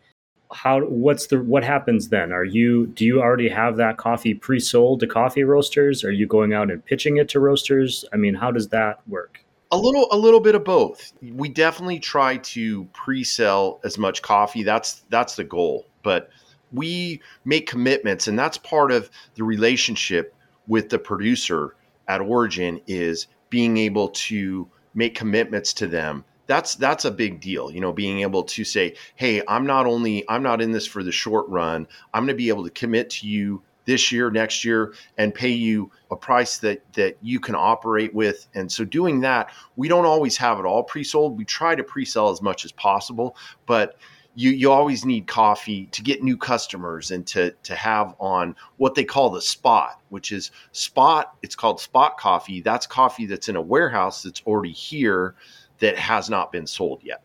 how 0.52 0.82
what's 0.82 1.28
the 1.28 1.42
what 1.42 1.64
happens 1.64 2.10
then? 2.10 2.32
Are 2.32 2.44
you 2.44 2.88
do 2.88 3.06
you 3.06 3.22
already 3.22 3.50
have 3.50 3.78
that 3.78 3.98
coffee 3.98 4.34
pre-sold 4.34 5.00
to 5.02 5.08
coffee 5.08 5.44
roasters? 5.44 6.04
Are 6.04 6.12
you 6.12 6.26
going 6.26 6.54
out 6.54 6.72
and 6.72 6.84
pitching 6.84 7.18
it 7.18 7.30
to 7.30 7.40
roasters? 7.40 8.06
I 8.14 8.18
mean 8.18 8.34
how 8.34 8.52
does 8.52 8.70
that 8.70 9.02
work? 9.08 9.44
A 9.72 9.78
little 9.78 10.08
a 10.12 10.18
little 10.18 10.40
bit 10.40 10.56
of 10.56 10.64
both. 10.64 11.14
We 11.22 11.50
definitely 11.50 12.00
try 12.00 12.38
to 12.38 12.86
pre-sell 12.86 13.80
as 13.84 13.98
much 13.98 14.22
coffee. 14.22 14.64
That's 14.64 15.04
that's 15.10 15.36
the 15.36 15.44
goal. 15.44 15.86
But 16.02 16.30
we 16.72 17.22
make 17.46 17.68
commitments 17.68 18.28
and 18.28 18.38
that's 18.38 18.58
part 18.58 18.92
of 18.92 19.10
the 19.36 19.44
relationship 19.44 20.34
with 20.68 20.90
the 20.90 21.00
producer 21.00 21.76
at 22.08 22.22
origin 22.22 22.82
is 22.88 23.28
being 23.50 23.78
able 23.78 24.10
to 24.10 24.68
make 24.96 25.16
commitments 25.16 25.74
to 25.74 25.88
them 25.88 26.24
that's 26.50 26.74
that's 26.76 27.06
a 27.06 27.12
big 27.12 27.40
deal 27.40 27.72
you 27.72 27.80
know 27.80 27.94
being 27.94 28.22
able 28.22 28.44
to 28.44 28.64
say 28.64 28.96
hey 29.16 29.42
i'm 29.48 29.68
not 29.68 29.86
only 29.86 30.28
i'm 30.28 30.42
not 30.42 30.62
in 30.62 30.72
this 30.72 30.88
for 30.88 31.04
the 31.04 31.12
short 31.12 31.48
run. 31.48 31.88
I'm 32.14 32.24
going 32.24 32.36
to 32.36 32.38
be 32.38 32.50
able 32.50 32.64
to 32.64 32.72
commit 32.72 33.10
to 33.12 33.28
you 33.28 33.62
this 33.86 34.12
year 34.12 34.30
next 34.30 34.66
year 34.66 34.94
and 35.18 35.34
pay 35.34 35.50
you 35.50 35.92
a 36.12 36.16
price 36.16 36.58
that 36.58 36.82
that 36.94 37.18
you 37.22 37.40
can 37.40 37.56
operate 37.56 38.14
with. 38.14 38.48
And 38.56 38.72
so 38.72 38.84
doing 38.84 39.20
that 39.22 39.52
we 39.76 39.88
don't 39.88 40.06
always 40.06 40.38
have 40.38 40.60
it 40.60 40.66
all 40.66 40.84
pre-sold. 40.84 41.38
We 41.38 41.46
try 41.46 41.76
to 41.76 41.84
pre-sell 41.84 42.30
as 42.30 42.42
much 42.42 42.66
as 42.66 42.72
possible 42.72 43.36
but 43.68 43.98
you 44.36 44.52
you 44.52 44.72
always 44.72 45.06
need 45.06 45.28
coffee 45.28 45.86
to 45.88 46.02
get 46.02 46.24
new 46.24 46.38
customers 46.38 47.12
and 47.12 47.28
to 47.28 47.52
to 47.64 47.76
have 47.76 48.16
on 48.20 48.56
what 48.78 48.96
they 48.96 49.04
call 49.04 49.30
the 49.30 49.42
spot 49.42 50.02
which 50.10 50.32
is 50.32 50.52
spot 50.72 51.36
it's 51.44 51.56
called 51.56 51.80
spot 51.80 52.18
coffee. 52.18 52.62
That's 52.62 52.88
coffee 52.88 53.26
that's 53.28 53.50
in 53.50 53.56
a 53.56 53.62
warehouse 53.62 54.24
that's 54.24 54.42
already 54.48 54.72
here 54.72 55.36
that 55.80 55.98
has 55.98 56.30
not 56.30 56.52
been 56.52 56.68
sold 56.68 57.02
yet. 57.04 57.24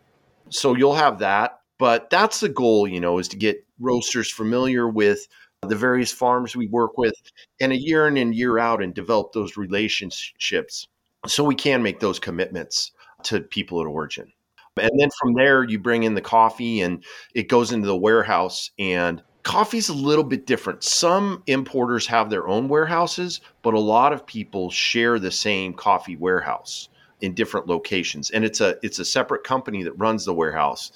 So 0.49 0.75
you'll 0.75 0.95
have 0.95 1.19
that, 1.19 1.59
but 1.77 2.09
that's 2.09 2.39
the 2.39 2.49
goal, 2.49 2.87
you 2.87 2.99
know, 2.99 3.19
is 3.19 3.27
to 3.29 3.37
get 3.37 3.65
roasters 3.79 4.31
familiar 4.31 4.87
with 4.87 5.27
the 5.61 5.75
various 5.75 6.11
farms 6.11 6.55
we 6.55 6.67
work 6.67 6.97
with, 6.97 7.15
and 7.59 7.71
a 7.71 7.77
year 7.77 8.07
in 8.07 8.17
and 8.17 8.35
year 8.35 8.59
out 8.59 8.83
and 8.83 8.93
develop 8.93 9.33
those 9.33 9.57
relationships 9.57 10.87
so 11.25 11.43
we 11.43 11.55
can 11.55 11.81
make 11.81 11.99
those 11.99 12.19
commitments 12.19 12.91
to 13.23 13.41
people 13.41 13.81
at 13.81 13.87
origin. 13.87 14.31
And 14.77 14.91
then 14.99 15.09
from 15.19 15.33
there, 15.33 15.63
you 15.63 15.79
bring 15.79 16.03
in 16.03 16.15
the 16.15 16.21
coffee 16.21 16.81
and 16.81 17.03
it 17.33 17.47
goes 17.47 17.71
into 17.71 17.87
the 17.87 17.95
warehouse. 17.95 18.71
And 18.77 19.23
coffee's 19.43 19.89
a 19.89 19.93
little 19.93 20.23
bit 20.23 20.45
different. 20.45 20.83
Some 20.83 21.41
importers 21.47 22.05
have 22.07 22.29
their 22.29 22.47
own 22.47 22.67
warehouses, 22.67 23.41
but 23.61 23.73
a 23.73 23.79
lot 23.79 24.13
of 24.13 24.25
people 24.25 24.69
share 24.69 25.17
the 25.17 25.31
same 25.31 25.73
coffee 25.73 26.17
warehouse 26.17 26.89
in 27.21 27.33
different 27.33 27.67
locations. 27.67 28.29
And 28.31 28.43
it's 28.43 28.61
a 28.61 28.77
it's 28.83 28.99
a 28.99 29.05
separate 29.05 29.43
company 29.43 29.83
that 29.83 29.93
runs 29.93 30.25
the 30.25 30.33
warehouse. 30.33 30.91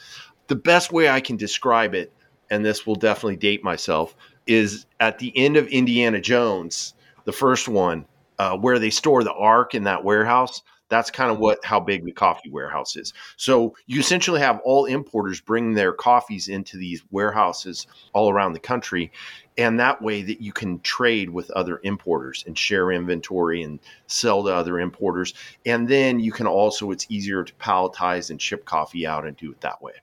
The 0.48 0.56
best 0.56 0.92
way 0.92 1.10
I 1.10 1.22
can 1.22 1.38
describe 1.38 1.94
it, 1.94 2.12
and 2.50 2.66
this 2.66 2.86
will 2.86 2.96
definitely 2.96 3.38
date 3.38 3.64
myself, 3.64 4.16
is 4.48 4.86
at 5.00 5.20
the 5.20 5.32
end 5.36 5.58
of 5.58 5.68
Indiana 5.68 6.20
Jones, 6.20 6.94
the 7.26 7.32
first 7.32 7.68
one, 7.68 8.06
uh, 8.40 8.58
where 8.58 8.80
they 8.80 8.90
store 8.90 9.24
the 9.24 9.34
Ark 9.34 9.76
in 9.76 9.84
that 9.84 10.04
warehouse 10.04 10.62
that's 10.90 11.12
kind 11.12 11.32
of 11.32 11.40
what 11.40 11.64
how 11.64 11.80
big 11.80 12.04
the 12.04 12.12
coffee 12.12 12.50
warehouse 12.50 12.96
is. 12.96 13.14
So 13.38 13.76
you 13.86 14.00
essentially 14.00 14.42
have 14.42 14.60
all 14.66 14.86
importers 14.86 15.40
bring 15.40 15.74
their 15.74 15.94
coffees 15.94 16.48
into 16.48 16.78
these 16.78 17.04
warehouses 17.12 17.88
all 18.14 18.30
around 18.30 18.54
the 18.54 18.60
country, 18.60 19.12
and 19.58 19.80
that 19.80 20.02
way 20.02 20.24
that 20.24 20.42
you 20.42 20.52
can 20.52 20.80
trade 20.82 21.30
with 21.30 21.50
other 21.52 21.80
importers 21.84 22.44
and 22.48 22.58
share 22.58 22.92
inventory 22.92 23.62
and 23.62 23.80
sell 24.08 24.44
to 24.44 24.50
other 24.54 24.80
importers. 24.80 25.34
And 25.66 25.88
then 25.88 26.20
you 26.20 26.32
can 26.32 26.48
also 26.48 26.92
it's 26.92 27.06
easier 27.10 27.44
to 27.44 27.54
palletize 27.54 28.30
and 28.30 28.42
ship 28.42 28.66
coffee 28.66 29.08
out 29.08 29.26
and 29.26 29.38
do 29.38 29.52
it 29.52 29.62
that 29.62 29.82
way. 29.82 29.94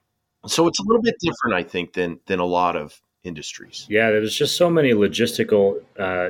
So 0.45 0.67
it's 0.67 0.79
a 0.79 0.83
little 0.83 1.01
bit 1.01 1.15
different, 1.19 1.55
I 1.55 1.63
think, 1.63 1.93
than 1.93 2.19
than 2.25 2.39
a 2.39 2.45
lot 2.45 2.75
of 2.75 2.99
industries. 3.23 3.85
Yeah, 3.89 4.09
there's 4.09 4.35
just 4.35 4.55
so 4.55 4.69
many 4.69 4.91
logistical 4.91 5.81
uh, 5.99 6.29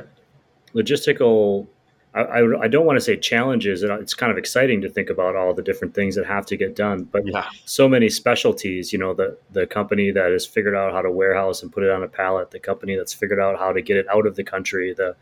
logistical 0.74 1.68
I, 2.14 2.20
I, 2.20 2.60
I, 2.62 2.68
don't 2.68 2.86
want 2.86 2.96
to 2.96 3.00
say 3.00 3.16
challenges. 3.16 3.82
It's 3.82 4.14
kind 4.14 4.32
of 4.32 4.38
exciting 4.38 4.80
to 4.80 4.88
think 4.88 5.10
about 5.10 5.36
all 5.36 5.52
the 5.52 5.62
different 5.62 5.94
things 5.94 6.14
that 6.14 6.26
have 6.26 6.46
to 6.46 6.56
get 6.56 6.74
done. 6.74 7.04
But 7.04 7.26
yeah. 7.26 7.48
so 7.64 7.88
many 7.88 8.08
specialties. 8.08 8.92
You 8.92 8.98
know, 8.98 9.14
the 9.14 9.36
the 9.52 9.66
company 9.66 10.10
that 10.10 10.30
has 10.30 10.46
figured 10.46 10.74
out 10.74 10.92
how 10.92 11.02
to 11.02 11.10
warehouse 11.10 11.62
and 11.62 11.72
put 11.72 11.82
it 11.82 11.90
on 11.90 12.02
a 12.02 12.08
pallet, 12.08 12.50
the 12.50 12.58
company 12.58 12.96
that's 12.96 13.12
figured 13.12 13.40
out 13.40 13.58
how 13.58 13.72
to 13.72 13.82
get 13.82 13.96
it 13.96 14.06
out 14.08 14.26
of 14.26 14.36
the 14.36 14.44
country, 14.44 14.94
the 14.94 15.16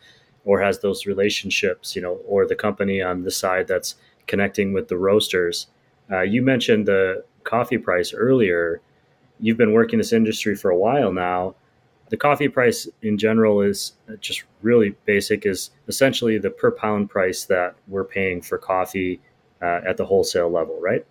or 0.45 0.61
has 0.61 0.79
those 0.79 1.07
relationships. 1.07 1.97
You 1.97 2.03
know, 2.03 2.21
or 2.27 2.47
the 2.47 2.57
company 2.57 3.03
on 3.03 3.23
the 3.23 3.31
side 3.31 3.67
that's 3.67 3.97
connecting 4.27 4.73
with 4.73 4.89
the 4.89 4.97
roasters. 4.97 5.67
Uh, 6.11 6.23
you 6.23 6.41
mentioned 6.41 6.87
the 6.87 7.25
coffee 7.45 7.79
price 7.79 8.15
earlier. 8.15 8.81
You've 9.41 9.59
been 9.59 9.73
working 9.73 9.99
this 9.99 10.13
industry 10.13 10.55
for 10.55 10.71
a 10.71 10.77
while 10.77 11.13
now 11.13 11.57
the 12.09 12.17
coffee 12.17 12.49
price 12.49 12.89
in 13.03 13.19
general 13.19 13.61
is 13.61 13.95
just 14.21 14.45
really 14.63 14.95
basic 15.05 15.47
is 15.47 15.71
essentially 15.89 16.39
the 16.39 16.51
per 16.51 16.71
pound 16.71 17.11
price 17.11 17.45
that 17.45 17.75
we're 17.89 18.05
paying 18.05 18.41
for 18.41 18.59
coffee 18.59 19.21
uh, 19.63 19.81
at 19.87 19.97
the 19.97 20.05
wholesale 20.05 20.51
level 20.51 20.79
right? 20.81 21.05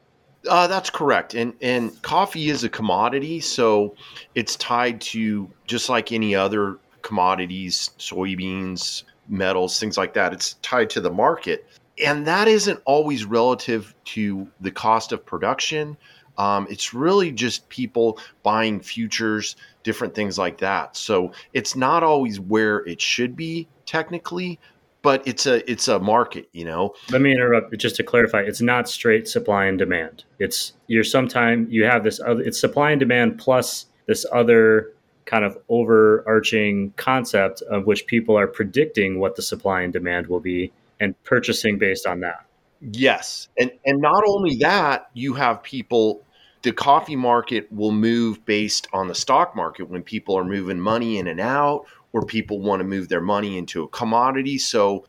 Uh, 0.47 0.67
that's 0.67 0.89
correct. 0.89 1.33
And 1.33 1.53
and 1.61 1.99
coffee 2.01 2.49
is 2.49 2.63
a 2.63 2.69
commodity 2.69 3.39
so 3.39 3.95
it's 4.35 4.55
tied 4.57 5.01
to 5.01 5.49
just 5.65 5.89
like 5.89 6.11
any 6.11 6.35
other 6.35 6.77
commodities 7.01 7.91
soybeans 7.99 9.03
metals 9.27 9.79
things 9.79 9.97
like 9.97 10.13
that 10.13 10.33
it's 10.33 10.53
tied 10.61 10.89
to 10.91 11.01
the 11.01 11.11
market. 11.11 11.65
And 12.03 12.27
that 12.27 12.47
isn't 12.47 12.81
always 12.85 13.23
relative 13.25 13.95
to 14.05 14.47
the 14.59 14.71
cost 14.71 15.11
of 15.11 15.25
production 15.25 15.97
um, 16.37 16.67
it's 16.69 16.93
really 16.93 17.31
just 17.31 17.67
people 17.69 18.19
buying 18.43 18.79
futures, 18.79 19.55
different 19.83 20.15
things 20.15 20.37
like 20.37 20.57
that. 20.59 20.95
So 20.97 21.31
it's 21.53 21.75
not 21.75 22.03
always 22.03 22.39
where 22.39 22.79
it 22.85 23.01
should 23.01 23.35
be 23.35 23.67
technically, 23.85 24.59
but 25.01 25.25
it's 25.27 25.45
a 25.45 25.69
it's 25.69 25.87
a 25.87 25.99
market, 25.99 26.49
you 26.51 26.65
know. 26.65 26.95
Let 27.11 27.21
me 27.21 27.31
interrupt 27.31 27.77
just 27.77 27.95
to 27.97 28.03
clarify. 28.03 28.41
It's 28.41 28.61
not 28.61 28.89
straight 28.89 29.27
supply 29.27 29.65
and 29.65 29.77
demand. 29.77 30.23
It's 30.39 30.73
you're 30.87 31.03
sometime 31.03 31.67
you 31.69 31.85
have 31.85 32.03
this 32.03 32.19
other 32.19 32.41
it's 32.41 32.59
supply 32.59 32.91
and 32.91 32.99
demand 32.99 33.37
plus 33.37 33.85
this 34.07 34.25
other 34.31 34.93
kind 35.25 35.43
of 35.43 35.57
overarching 35.69 36.93
concept 36.97 37.61
of 37.63 37.85
which 37.85 38.05
people 38.07 38.37
are 38.37 38.47
predicting 38.47 39.19
what 39.19 39.35
the 39.35 39.41
supply 39.41 39.81
and 39.81 39.91
demand 39.91 40.27
will 40.27 40.39
be 40.39 40.71
and 40.99 41.21
purchasing 41.23 41.77
based 41.77 42.05
on 42.05 42.19
that. 42.21 42.44
Yes. 42.81 43.47
And 43.57 43.71
and 43.85 44.01
not 44.01 44.23
only 44.27 44.57
that, 44.61 45.07
you 45.13 45.33
have 45.33 45.63
people 45.63 46.23
the 46.63 46.71
coffee 46.71 47.15
market 47.15 47.71
will 47.71 47.91
move 47.91 48.43
based 48.45 48.87
on 48.91 49.07
the 49.07 49.13
stock 49.15 49.55
market 49.55 49.87
when 49.89 50.01
people 50.01 50.35
are 50.35 50.43
moving 50.43 50.79
money 50.79 51.19
in 51.19 51.27
and 51.27 51.39
out 51.39 51.85
or 52.11 52.25
people 52.25 52.59
want 52.59 52.79
to 52.79 52.83
move 52.83 53.07
their 53.07 53.21
money 53.21 53.57
into 53.57 53.83
a 53.83 53.87
commodity. 53.89 54.57
So 54.57 55.05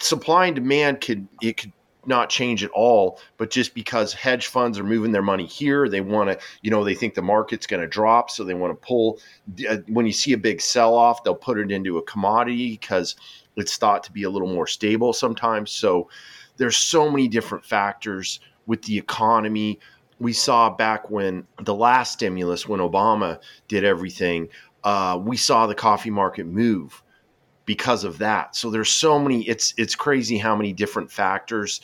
supply 0.00 0.46
and 0.46 0.56
demand 0.56 1.00
could 1.02 1.28
it 1.42 1.58
could 1.58 1.72
not 2.06 2.30
change 2.30 2.64
at 2.64 2.70
all, 2.72 3.20
but 3.38 3.50
just 3.50 3.74
because 3.74 4.12
hedge 4.12 4.48
funds 4.48 4.78
are 4.78 4.84
moving 4.84 5.12
their 5.12 5.22
money 5.22 5.46
here, 5.46 5.88
they 5.88 6.00
want 6.02 6.30
to, 6.30 6.38
you 6.62 6.70
know, 6.70 6.84
they 6.84 6.94
think 6.94 7.14
the 7.14 7.22
market's 7.22 7.66
going 7.66 7.82
to 7.82 7.88
drop, 7.88 8.30
so 8.30 8.44
they 8.44 8.54
want 8.54 8.72
to 8.72 8.86
pull. 8.86 9.20
Uh, 9.68 9.78
when 9.88 10.06
you 10.06 10.12
see 10.12 10.32
a 10.32 10.38
big 10.38 10.60
sell 10.60 10.94
off, 10.94 11.24
they'll 11.24 11.34
put 11.34 11.58
it 11.58 11.70
into 11.72 11.98
a 11.98 12.02
commodity 12.02 12.72
because 12.72 13.16
it's 13.56 13.76
thought 13.76 14.02
to 14.04 14.12
be 14.12 14.24
a 14.24 14.30
little 14.30 14.48
more 14.48 14.66
stable 14.66 15.12
sometimes. 15.12 15.70
So 15.70 16.08
there's 16.56 16.76
so 16.76 17.10
many 17.10 17.28
different 17.28 17.64
factors 17.64 18.40
with 18.66 18.82
the 18.82 18.96
economy, 18.96 19.78
we 20.18 20.32
saw 20.32 20.70
back 20.70 21.10
when 21.10 21.46
the 21.62 21.74
last 21.74 22.14
stimulus, 22.14 22.68
when 22.68 22.80
Obama 22.80 23.40
did 23.68 23.84
everything, 23.84 24.48
uh, 24.84 25.18
we 25.22 25.36
saw 25.36 25.66
the 25.66 25.74
coffee 25.74 26.10
market 26.10 26.46
move 26.46 27.02
because 27.66 28.04
of 28.04 28.18
that. 28.18 28.54
So 28.54 28.70
there's 28.70 28.90
so 28.90 29.18
many. 29.18 29.42
It's 29.48 29.74
it's 29.76 29.94
crazy 29.94 30.38
how 30.38 30.54
many 30.54 30.72
different 30.72 31.10
factors 31.10 31.80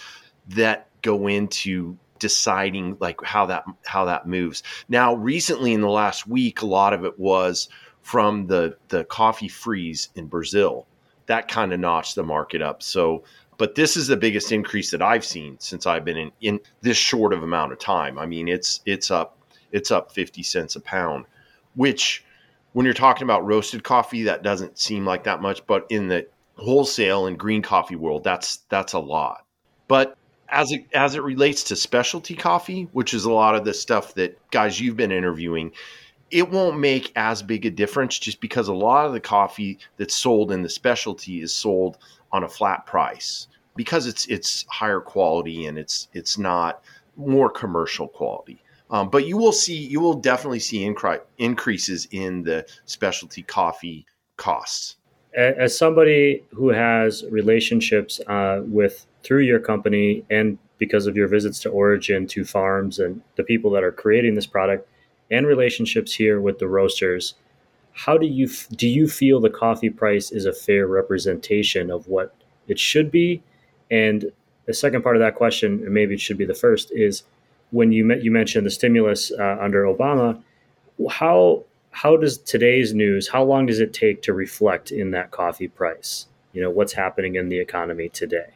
that 0.48 0.88
go 1.02 1.26
into 1.26 1.96
deciding 2.18 2.96
like 3.00 3.22
how 3.22 3.46
that 3.46 3.64
how 3.86 4.04
that 4.04 4.26
moves. 4.26 4.62
Now, 4.88 5.14
recently 5.14 5.72
in 5.72 5.80
the 5.80 5.88
last 5.88 6.26
week, 6.26 6.62
a 6.62 6.66
lot 6.66 6.92
of 6.92 7.04
it 7.04 7.18
was 7.18 7.68
from 8.02 8.46
the 8.46 8.76
the 8.88 9.04
coffee 9.04 9.48
freeze 9.48 10.10
in 10.14 10.26
Brazil. 10.26 10.86
That 11.26 11.48
kind 11.48 11.72
of 11.72 11.80
notched 11.80 12.14
the 12.14 12.22
market 12.22 12.60
up. 12.60 12.82
So 12.82 13.24
but 13.60 13.74
this 13.74 13.94
is 13.94 14.06
the 14.06 14.16
biggest 14.16 14.52
increase 14.52 14.90
that 14.90 15.02
I've 15.02 15.22
seen 15.22 15.58
since 15.60 15.86
I've 15.86 16.02
been 16.02 16.16
in, 16.16 16.32
in 16.40 16.60
this 16.80 16.96
short 16.96 17.34
of 17.34 17.42
amount 17.42 17.72
of 17.72 17.78
time. 17.78 18.18
I 18.18 18.24
mean, 18.24 18.48
it's 18.48 18.80
it's 18.86 19.10
up 19.10 19.36
it's 19.70 19.90
up 19.90 20.12
50 20.12 20.42
cents 20.42 20.76
a 20.76 20.80
pound, 20.80 21.26
which 21.74 22.24
when 22.72 22.86
you're 22.86 22.94
talking 22.94 23.24
about 23.24 23.44
roasted 23.44 23.84
coffee, 23.84 24.22
that 24.22 24.42
doesn't 24.42 24.78
seem 24.78 25.04
like 25.04 25.24
that 25.24 25.42
much, 25.42 25.66
but 25.66 25.84
in 25.90 26.08
the 26.08 26.26
wholesale 26.54 27.26
and 27.26 27.38
green 27.38 27.60
coffee 27.60 27.96
world, 27.96 28.24
that's 28.24 28.60
that's 28.70 28.94
a 28.94 28.98
lot. 28.98 29.44
But 29.88 30.16
as 30.48 30.72
it 30.72 30.86
as 30.94 31.14
it 31.14 31.22
relates 31.22 31.62
to 31.64 31.76
specialty 31.76 32.36
coffee, 32.36 32.88
which 32.92 33.12
is 33.12 33.26
a 33.26 33.30
lot 33.30 33.56
of 33.56 33.66
the 33.66 33.74
stuff 33.74 34.14
that 34.14 34.38
guys 34.50 34.80
you've 34.80 34.96
been 34.96 35.12
interviewing, 35.12 35.72
it 36.30 36.48
won't 36.48 36.78
make 36.78 37.12
as 37.14 37.42
big 37.42 37.66
a 37.66 37.70
difference 37.70 38.18
just 38.18 38.40
because 38.40 38.68
a 38.68 38.72
lot 38.72 39.04
of 39.04 39.12
the 39.12 39.20
coffee 39.20 39.78
that's 39.98 40.14
sold 40.14 40.50
in 40.50 40.62
the 40.62 40.70
specialty 40.70 41.42
is 41.42 41.54
sold 41.54 41.98
on 42.32 42.44
a 42.44 42.48
flat 42.48 42.86
price 42.86 43.48
because 43.76 44.06
it's 44.06 44.26
it's 44.26 44.64
higher 44.68 45.00
quality 45.00 45.66
and 45.66 45.78
it's 45.78 46.08
it's 46.12 46.38
not 46.38 46.82
more 47.16 47.50
commercial 47.50 48.08
quality. 48.08 48.62
Um, 48.90 49.08
but 49.08 49.26
you 49.26 49.36
will 49.36 49.52
see 49.52 49.76
you 49.76 50.00
will 50.00 50.14
definitely 50.14 50.58
see 50.58 50.80
incre- 50.80 51.22
increases 51.38 52.08
in 52.10 52.42
the 52.42 52.66
specialty 52.86 53.42
coffee 53.42 54.06
costs. 54.36 54.96
As 55.36 55.78
somebody 55.78 56.42
who 56.50 56.70
has 56.70 57.24
relationships 57.30 58.20
uh, 58.26 58.62
with 58.64 59.06
through 59.22 59.42
your 59.42 59.60
company 59.60 60.24
and 60.28 60.58
because 60.78 61.06
of 61.06 61.16
your 61.16 61.28
visits 61.28 61.60
to 61.60 61.68
Origin 61.68 62.26
to 62.26 62.44
farms 62.44 62.98
and 62.98 63.22
the 63.36 63.44
people 63.44 63.70
that 63.70 63.84
are 63.84 63.92
creating 63.92 64.34
this 64.34 64.46
product 64.46 64.88
and 65.30 65.46
relationships 65.46 66.12
here 66.12 66.40
with 66.40 66.58
the 66.58 66.66
roasters, 66.66 67.34
how 67.92 68.16
do 68.16 68.26
you 68.26 68.48
do 68.76 68.88
you 68.88 69.08
feel 69.08 69.40
the 69.40 69.50
coffee 69.50 69.90
price 69.90 70.30
is 70.30 70.46
a 70.46 70.52
fair 70.52 70.86
representation 70.86 71.90
of 71.90 72.08
what 72.08 72.34
it 72.68 72.78
should 72.78 73.10
be 73.10 73.42
and 73.90 74.30
the 74.70 74.74
second 74.74 75.02
part 75.02 75.16
of 75.16 75.20
that 75.20 75.34
question, 75.34 75.82
and 75.84 75.92
maybe 75.92 76.14
it 76.14 76.20
should 76.20 76.38
be 76.38 76.44
the 76.44 76.54
first, 76.54 76.92
is 76.92 77.24
when 77.72 77.90
you 77.90 78.04
met, 78.04 78.22
you 78.22 78.30
mentioned 78.30 78.64
the 78.64 78.70
stimulus 78.70 79.32
uh, 79.32 79.56
under 79.60 79.82
Obama. 79.82 80.40
How 81.08 81.64
how 81.90 82.16
does 82.16 82.38
today's 82.38 82.94
news? 82.94 83.28
How 83.28 83.42
long 83.42 83.66
does 83.66 83.80
it 83.80 83.92
take 83.92 84.22
to 84.22 84.32
reflect 84.32 84.92
in 84.92 85.10
that 85.10 85.32
coffee 85.32 85.66
price? 85.66 86.26
You 86.52 86.62
know 86.62 86.70
what's 86.70 86.92
happening 86.92 87.34
in 87.34 87.48
the 87.48 87.58
economy 87.58 88.08
today. 88.08 88.54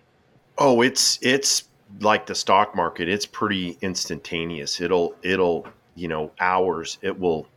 Oh, 0.56 0.82
it's 0.82 1.18
it's 1.20 1.64
like 2.00 2.26
the 2.26 2.34
stock 2.36 2.76
market. 2.76 3.08
It's 3.08 3.26
pretty 3.26 3.76
instantaneous. 3.80 4.80
It'll 4.80 5.16
it'll 5.22 5.66
you 5.96 6.06
know 6.06 6.30
hours. 6.38 6.98
It 7.02 7.18
will 7.18 7.48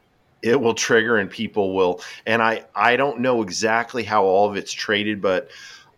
it 0.47 0.59
will 0.59 0.73
trigger 0.73 1.17
and 1.17 1.29
people 1.29 1.75
will. 1.75 2.01
And 2.25 2.41
I 2.41 2.63
I 2.75 2.95
don't 2.95 3.19
know 3.19 3.41
exactly 3.41 4.03
how 4.03 4.23
all 4.23 4.49
of 4.49 4.55
it's 4.55 4.73
traded, 4.73 5.21
but 5.21 5.49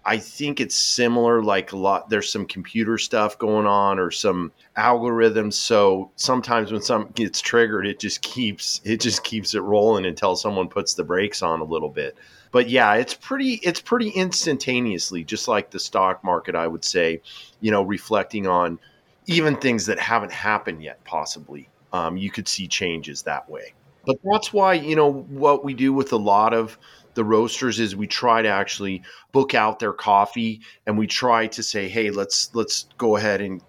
I 0.05 0.17
think 0.17 0.59
it's 0.59 0.75
similar. 0.75 1.43
Like 1.43 1.71
a 1.71 1.77
lot, 1.77 2.09
there's 2.09 2.31
some 2.31 2.45
computer 2.45 2.97
stuff 2.97 3.37
going 3.37 3.67
on 3.67 3.99
or 3.99 4.11
some 4.11 4.51
algorithms. 4.77 5.53
So 5.53 6.11
sometimes 6.15 6.71
when 6.71 6.81
something 6.81 7.11
gets 7.13 7.41
triggered, 7.41 7.85
it 7.85 7.99
just 7.99 8.21
keeps 8.21 8.81
it 8.83 8.99
just 9.01 9.23
keeps 9.23 9.53
it 9.53 9.61
rolling 9.61 10.05
until 10.05 10.35
someone 10.35 10.67
puts 10.67 10.93
the 10.93 11.03
brakes 11.03 11.41
on 11.41 11.59
a 11.59 11.65
little 11.65 11.89
bit. 11.89 12.17
But 12.51 12.69
yeah, 12.69 12.95
it's 12.95 13.13
pretty 13.13 13.55
it's 13.61 13.81
pretty 13.81 14.09
instantaneously, 14.09 15.23
just 15.23 15.47
like 15.47 15.69
the 15.69 15.79
stock 15.79 16.23
market. 16.23 16.55
I 16.55 16.67
would 16.67 16.83
say, 16.83 17.21
you 17.59 17.69
know, 17.69 17.83
reflecting 17.83 18.47
on 18.47 18.79
even 19.27 19.55
things 19.57 19.85
that 19.85 19.99
haven't 19.99 20.31
happened 20.31 20.81
yet, 20.81 21.03
possibly. 21.03 21.69
Um, 21.93 22.17
you 22.17 22.31
could 22.31 22.47
see 22.47 22.67
changes 22.67 23.21
that 23.23 23.47
way. 23.49 23.73
But 24.05 24.17
that's 24.23 24.53
why 24.53 24.73
you 24.73 24.95
know 24.95 25.11
what 25.11 25.63
we 25.63 25.73
do 25.73 25.93
with 25.93 26.11
a 26.13 26.17
lot 26.17 26.53
of 26.53 26.77
the 27.13 27.23
roasters 27.23 27.79
is 27.79 27.95
we 27.95 28.07
try 28.07 28.41
to 28.41 28.47
actually 28.47 29.03
book 29.31 29.53
out 29.53 29.79
their 29.79 29.93
coffee 29.93 30.61
and 30.85 30.97
we 30.97 31.07
try 31.07 31.47
to 31.47 31.61
say 31.61 31.89
hey 31.89 32.11
let's 32.11 32.49
let's 32.53 32.87
go 32.97 33.17
ahead 33.17 33.41
and 33.41 33.61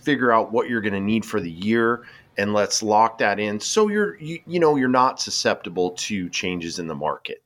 figure 0.00 0.32
out 0.32 0.52
what 0.52 0.68
you're 0.68 0.80
going 0.80 0.94
to 0.94 1.00
need 1.00 1.24
for 1.24 1.40
the 1.40 1.50
year 1.50 2.04
and 2.36 2.52
let's 2.52 2.82
lock 2.82 3.18
that 3.18 3.38
in. 3.38 3.60
So 3.60 3.88
you're 3.88 4.16
you, 4.16 4.40
you 4.46 4.60
know 4.60 4.76
you're 4.76 4.88
not 4.88 5.20
susceptible 5.20 5.90
to 5.92 6.28
changes 6.30 6.78
in 6.78 6.86
the 6.86 6.94
market. 6.94 7.42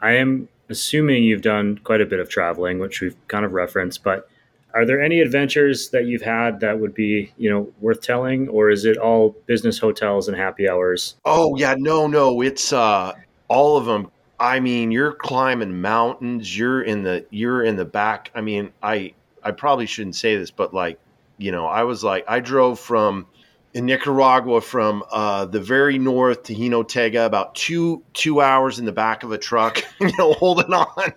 I 0.00 0.12
am 0.12 0.48
assuming 0.68 1.24
you've 1.24 1.42
done 1.42 1.78
quite 1.78 2.00
a 2.00 2.06
bit 2.06 2.20
of 2.20 2.28
traveling 2.28 2.78
which 2.78 3.00
we've 3.00 3.16
kind 3.28 3.44
of 3.44 3.52
referenced 3.52 4.04
but 4.04 4.28
are 4.74 4.84
there 4.84 5.00
any 5.00 5.20
adventures 5.20 5.90
that 5.90 6.06
you've 6.06 6.22
had 6.22 6.60
that 6.60 6.78
would 6.78 6.94
be 6.94 7.32
you 7.36 7.50
know 7.50 7.70
worth 7.80 8.00
telling 8.00 8.48
or 8.48 8.70
is 8.70 8.84
it 8.84 8.96
all 8.96 9.30
business 9.46 9.78
hotels 9.78 10.28
and 10.28 10.36
happy 10.36 10.68
hours 10.68 11.16
oh 11.24 11.56
yeah 11.56 11.74
no 11.78 12.06
no 12.06 12.40
it's 12.40 12.72
uh 12.72 13.12
all 13.48 13.76
of 13.76 13.86
them 13.86 14.10
I 14.40 14.60
mean, 14.60 14.90
you're 14.92 15.12
climbing 15.12 15.80
mountains. 15.80 16.56
You're 16.56 16.82
in 16.82 17.02
the 17.02 17.26
you're 17.30 17.64
in 17.64 17.76
the 17.76 17.84
back. 17.84 18.30
I 18.34 18.40
mean, 18.40 18.70
I 18.82 19.14
I 19.42 19.50
probably 19.50 19.86
shouldn't 19.86 20.16
say 20.16 20.36
this, 20.36 20.50
but 20.50 20.72
like, 20.72 20.98
you 21.38 21.50
know, 21.50 21.66
I 21.66 21.82
was 21.82 22.04
like, 22.04 22.24
I 22.28 22.40
drove 22.40 22.78
from 22.78 23.26
in 23.74 23.86
Nicaragua 23.86 24.60
from 24.60 25.02
uh, 25.10 25.44
the 25.46 25.60
very 25.60 25.98
north 25.98 26.44
to 26.44 26.54
Jinotega, 26.54 27.26
about 27.26 27.54
two 27.54 28.02
two 28.12 28.40
hours 28.40 28.78
in 28.78 28.84
the 28.84 28.92
back 28.92 29.24
of 29.24 29.32
a 29.32 29.38
truck, 29.38 29.82
you 30.00 30.12
know, 30.18 30.32
holding 30.34 30.72
on, 30.72 31.12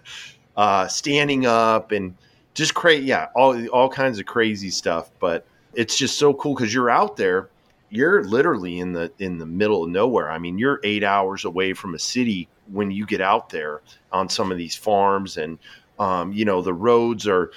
uh, 0.58 0.88
standing 0.88 1.46
up, 1.46 1.92
and 1.92 2.16
just 2.54 2.74
crazy. 2.74 3.06
Yeah, 3.06 3.28
all 3.36 3.68
all 3.68 3.90
kinds 3.90 4.20
of 4.20 4.26
crazy 4.26 4.70
stuff. 4.70 5.12
But 5.20 5.46
it's 5.74 5.98
just 5.98 6.18
so 6.18 6.34
cool 6.34 6.56
because 6.56 6.74
you're 6.74 6.90
out 6.90 7.18
there. 7.18 7.50
You're 7.90 8.24
literally 8.24 8.80
in 8.80 8.94
the 8.94 9.12
in 9.20 9.38
the 9.38 9.46
middle 9.46 9.84
of 9.84 9.90
nowhere. 9.90 10.32
I 10.32 10.38
mean, 10.38 10.58
you're 10.58 10.80
eight 10.84 11.04
hours 11.04 11.46
away 11.46 11.74
from 11.74 11.96
a 11.96 12.00
city 12.00 12.48
when 12.72 12.92
you 12.92 13.06
get 13.06 13.22
out 13.22 13.50
there 13.50 13.82
on 14.12 14.30
some 14.30 14.52
of 14.52 14.58
these 14.58 14.76
farms 14.76 15.38
and 15.38 15.58
um, 16.00 16.34
you 16.34 16.46
know 16.46 16.62
the 16.62 16.74
roads 16.74 17.28
are 17.28 17.52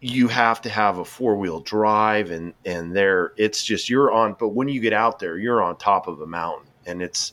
you 0.00 0.28
have 0.28 0.60
to 0.60 0.68
have 0.68 0.98
a 0.98 1.04
four-wheel 1.04 1.60
drive 1.60 2.30
and 2.30 2.52
and 2.64 2.94
there 2.94 3.32
it's 3.36 3.64
just 3.64 3.88
you're 3.88 4.12
on 4.12 4.36
but 4.38 4.48
when 4.48 4.68
you 4.68 4.80
get 4.80 4.92
out 4.92 5.18
there 5.18 5.38
you're 5.38 5.62
on 5.62 5.76
top 5.76 6.06
of 6.06 6.20
a 6.20 6.26
mountain 6.26 6.68
and 6.84 7.00
it's 7.00 7.32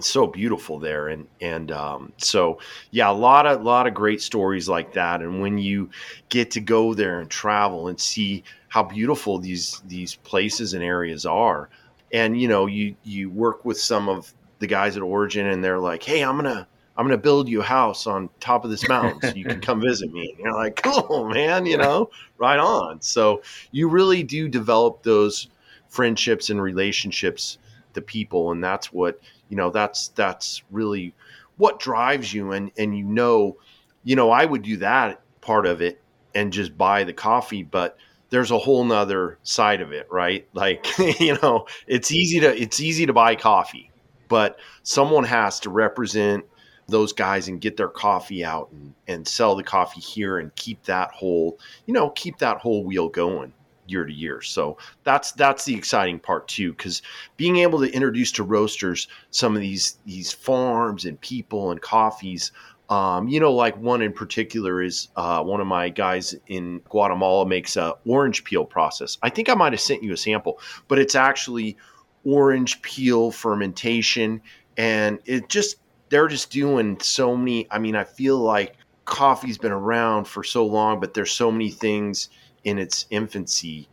so 0.00 0.26
beautiful 0.26 0.78
there 0.78 1.08
and 1.08 1.26
and 1.40 1.72
um, 1.72 2.12
so 2.18 2.58
yeah 2.90 3.10
a 3.10 3.12
lot 3.12 3.46
of 3.46 3.62
lot 3.62 3.86
of 3.86 3.94
great 3.94 4.20
stories 4.20 4.68
like 4.68 4.92
that 4.92 5.22
and 5.22 5.40
when 5.40 5.56
you 5.58 5.88
get 6.28 6.50
to 6.50 6.60
go 6.60 6.92
there 6.92 7.20
and 7.20 7.30
travel 7.30 7.88
and 7.88 7.98
see 7.98 8.44
how 8.68 8.82
beautiful 8.82 9.38
these 9.38 9.80
these 9.86 10.16
places 10.16 10.74
and 10.74 10.84
areas 10.84 11.24
are 11.24 11.70
and 12.12 12.40
you 12.40 12.48
know 12.48 12.66
you 12.66 12.94
you 13.04 13.30
work 13.30 13.64
with 13.64 13.78
some 13.78 14.08
of 14.08 14.32
the 14.58 14.66
guys 14.66 14.96
at 14.96 15.02
Origin 15.02 15.46
and 15.46 15.62
they're 15.62 15.78
like, 15.78 16.02
"Hey, 16.02 16.22
I'm 16.22 16.36
gonna 16.36 16.66
I'm 16.96 17.06
gonna 17.06 17.18
build 17.18 17.48
you 17.48 17.60
a 17.60 17.64
house 17.64 18.06
on 18.06 18.28
top 18.40 18.64
of 18.64 18.70
this 18.70 18.88
mountain 18.88 19.20
so 19.30 19.36
you 19.36 19.44
can 19.44 19.60
come 19.60 19.80
visit 19.88 20.12
me." 20.12 20.30
And 20.30 20.38
you're 20.38 20.54
like, 20.54 20.82
"Cool, 20.82 21.28
man," 21.28 21.66
you 21.66 21.76
know, 21.76 22.10
right 22.38 22.58
on. 22.58 23.00
So 23.02 23.42
you 23.70 23.88
really 23.88 24.22
do 24.22 24.48
develop 24.48 25.02
those 25.02 25.48
friendships 25.88 26.50
and 26.50 26.60
relationships 26.60 27.58
to 27.96 28.02
people, 28.02 28.52
and 28.52 28.62
that's 28.62 28.92
what 28.92 29.20
you 29.48 29.56
know. 29.56 29.70
That's 29.70 30.08
that's 30.08 30.62
really 30.70 31.14
what 31.56 31.80
drives 31.80 32.32
you, 32.32 32.52
and 32.52 32.70
and 32.78 32.96
you 32.96 33.04
know, 33.04 33.56
you 34.04 34.16
know, 34.16 34.30
I 34.30 34.44
would 34.44 34.62
do 34.62 34.76
that 34.78 35.20
part 35.40 35.66
of 35.66 35.82
it 35.82 36.00
and 36.34 36.52
just 36.52 36.78
buy 36.78 37.04
the 37.04 37.12
coffee, 37.12 37.62
but 37.62 37.98
there's 38.30 38.50
a 38.50 38.58
whole 38.58 38.84
nother 38.84 39.38
side 39.42 39.80
of 39.80 39.92
it, 39.92 40.06
right? 40.10 40.46
Like, 40.54 40.86
you 41.20 41.36
know, 41.42 41.66
it's 41.86 42.12
easy 42.12 42.40
to 42.40 42.60
it's 42.60 42.80
easy 42.80 43.06
to 43.06 43.12
buy 43.12 43.34
coffee 43.34 43.90
but 44.28 44.58
someone 44.82 45.24
has 45.24 45.60
to 45.60 45.70
represent 45.70 46.44
those 46.88 47.12
guys 47.12 47.48
and 47.48 47.60
get 47.60 47.76
their 47.76 47.88
coffee 47.88 48.44
out 48.44 48.70
and, 48.70 48.94
and 49.08 49.26
sell 49.26 49.56
the 49.56 49.62
coffee 49.62 50.00
here 50.00 50.38
and 50.38 50.54
keep 50.54 50.82
that 50.84 51.10
whole 51.10 51.58
you 51.86 51.92
know 51.92 52.10
keep 52.10 52.38
that 52.38 52.58
whole 52.58 52.84
wheel 52.84 53.08
going 53.08 53.52
year 53.86 54.04
to 54.04 54.12
year. 54.12 54.40
So 54.42 54.78
that's 55.04 55.32
that's 55.32 55.64
the 55.64 55.74
exciting 55.74 56.18
part 56.18 56.48
too 56.48 56.72
because 56.72 57.02
being 57.36 57.56
able 57.58 57.80
to 57.80 57.92
introduce 57.92 58.32
to 58.32 58.42
roasters 58.42 59.08
some 59.30 59.54
of 59.54 59.62
these 59.62 59.98
these 60.04 60.32
farms 60.32 61.04
and 61.04 61.20
people 61.20 61.70
and 61.70 61.80
coffees 61.80 62.52
um, 62.88 63.28
you 63.28 63.40
know 63.40 63.52
like 63.52 63.76
one 63.76 64.02
in 64.02 64.12
particular 64.12 64.82
is 64.82 65.08
uh, 65.16 65.42
one 65.42 65.60
of 65.60 65.66
my 65.66 65.88
guys 65.88 66.34
in 66.46 66.80
guatemala 66.88 67.46
makes 67.46 67.76
a 67.76 67.94
orange 68.06 68.44
peel 68.44 68.64
process. 68.64 69.18
I 69.22 69.30
think 69.30 69.48
i 69.48 69.54
might 69.54 69.72
have 69.72 69.80
sent 69.80 70.02
you 70.02 70.12
a 70.12 70.16
sample 70.16 70.60
but 70.88 70.98
it's 70.98 71.14
actually 71.14 71.76
orange 72.24 72.80
peel 72.82 73.30
fermentation 73.30 74.40
and 74.76 75.18
it 75.24 75.48
just 75.48 75.76
they're 76.08 76.28
just 76.28 76.50
doing 76.50 76.98
so 77.00 77.36
many 77.36 77.66
i 77.70 77.78
mean 77.78 77.96
i 77.96 78.04
feel 78.04 78.38
like 78.38 78.76
coffee's 79.04 79.58
been 79.58 79.72
around 79.72 80.26
for 80.26 80.42
so 80.42 80.66
long 80.66 81.00
but 81.00 81.14
there's 81.14 81.32
so 81.32 81.50
many 81.50 81.70
things 81.70 82.28
in 82.66 82.78
its 82.78 83.06
infancy 83.10 83.88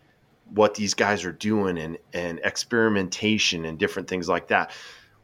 what 0.54 0.76
these 0.76 0.94
guys 0.94 1.24
are 1.24 1.32
doing 1.32 1.78
and 1.78 1.98
and 2.14 2.40
experimentation 2.44 3.66
and 3.66 3.80
different 3.80 4.08
things 4.08 4.28
like 4.28 4.48
that 4.48 4.72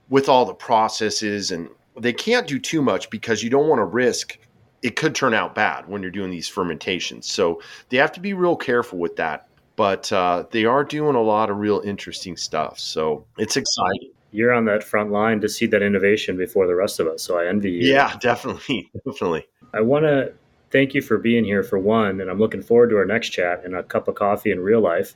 with 0.09 0.29
all 0.29 0.45
the 0.45 0.53
processes 0.53 1.51
and 1.51 1.69
they 1.99 2.13
can't 2.13 2.47
do 2.47 2.57
too 2.57 2.81
much 2.81 3.09
because 3.09 3.43
you 3.43 3.49
don't 3.49 3.67
want 3.67 3.79
to 3.79 3.85
risk 3.85 4.39
it 4.81 4.95
could 4.95 5.13
turn 5.13 5.33
out 5.33 5.53
bad 5.53 5.87
when 5.89 6.01
you're 6.01 6.09
doing 6.09 6.31
these 6.31 6.47
fermentations 6.47 7.29
so 7.29 7.61
they 7.89 7.97
have 7.97 8.11
to 8.11 8.21
be 8.21 8.33
real 8.33 8.55
careful 8.55 8.97
with 8.97 9.17
that 9.17 9.49
but 9.79 10.11
uh, 10.11 10.43
they 10.51 10.65
are 10.65 10.83
doing 10.83 11.15
a 11.15 11.21
lot 11.21 11.49
of 11.49 11.55
real 11.55 11.79
interesting 11.85 12.35
stuff. 12.35 12.77
So 12.77 13.25
it's 13.37 13.55
exciting. 13.55 14.11
You're 14.29 14.51
on 14.51 14.65
that 14.65 14.83
front 14.83 15.09
line 15.09 15.39
to 15.39 15.47
see 15.47 15.67
that 15.67 15.81
innovation 15.81 16.35
before 16.35 16.67
the 16.67 16.75
rest 16.75 16.99
of 16.99 17.07
us. 17.07 17.23
So 17.23 17.39
I 17.39 17.47
envy 17.47 17.71
you. 17.71 17.93
Yeah, 17.93 18.13
definitely. 18.21 18.91
Definitely. 19.05 19.47
I 19.73 19.79
want 19.79 20.03
to 20.03 20.33
thank 20.71 20.93
you 20.93 21.01
for 21.01 21.17
being 21.17 21.45
here 21.45 21.63
for 21.63 21.79
one. 21.79 22.21
And 22.21 22.29
I'm 22.29 22.39
looking 22.39 22.61
forward 22.61 22.89
to 22.89 22.97
our 22.97 23.05
next 23.05 23.29
chat 23.29 23.63
and 23.63 23.75
a 23.75 23.83
cup 23.83 24.07
of 24.07 24.15
coffee 24.15 24.51
in 24.51 24.59
real 24.59 24.81
life. 24.81 25.15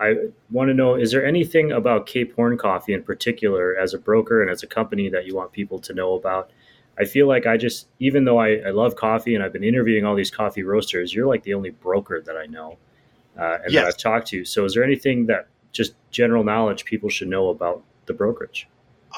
I 0.00 0.14
want 0.50 0.68
to 0.68 0.74
know 0.74 0.94
is 0.96 1.12
there 1.12 1.24
anything 1.24 1.70
about 1.72 2.06
Cape 2.06 2.34
Horn 2.34 2.58
Coffee 2.58 2.92
in 2.92 3.02
particular 3.02 3.76
as 3.76 3.94
a 3.94 3.98
broker 3.98 4.42
and 4.42 4.50
as 4.50 4.62
a 4.62 4.66
company 4.66 5.08
that 5.10 5.24
you 5.24 5.34
want 5.34 5.52
people 5.52 5.78
to 5.80 5.94
know 5.94 6.14
about? 6.14 6.50
I 6.98 7.04
feel 7.04 7.26
like 7.26 7.46
I 7.46 7.56
just, 7.56 7.88
even 7.98 8.24
though 8.24 8.38
I, 8.38 8.56
I 8.66 8.70
love 8.70 8.96
coffee 8.96 9.34
and 9.34 9.42
I've 9.42 9.52
been 9.52 9.64
interviewing 9.64 10.04
all 10.04 10.14
these 10.14 10.30
coffee 10.30 10.62
roasters, 10.62 11.12
you're 11.12 11.26
like 11.26 11.42
the 11.42 11.54
only 11.54 11.70
broker 11.70 12.20
that 12.20 12.36
I 12.36 12.46
know 12.46 12.78
uh, 13.38 13.58
and 13.64 13.72
yes. 13.72 13.82
that 13.82 13.88
I've 13.88 13.96
talked 13.96 14.28
to. 14.28 14.44
So, 14.44 14.64
is 14.64 14.74
there 14.74 14.84
anything 14.84 15.26
that 15.26 15.48
just 15.72 15.94
general 16.10 16.44
knowledge 16.44 16.84
people 16.84 17.08
should 17.08 17.28
know 17.28 17.48
about 17.48 17.82
the 18.06 18.12
brokerage? 18.12 18.68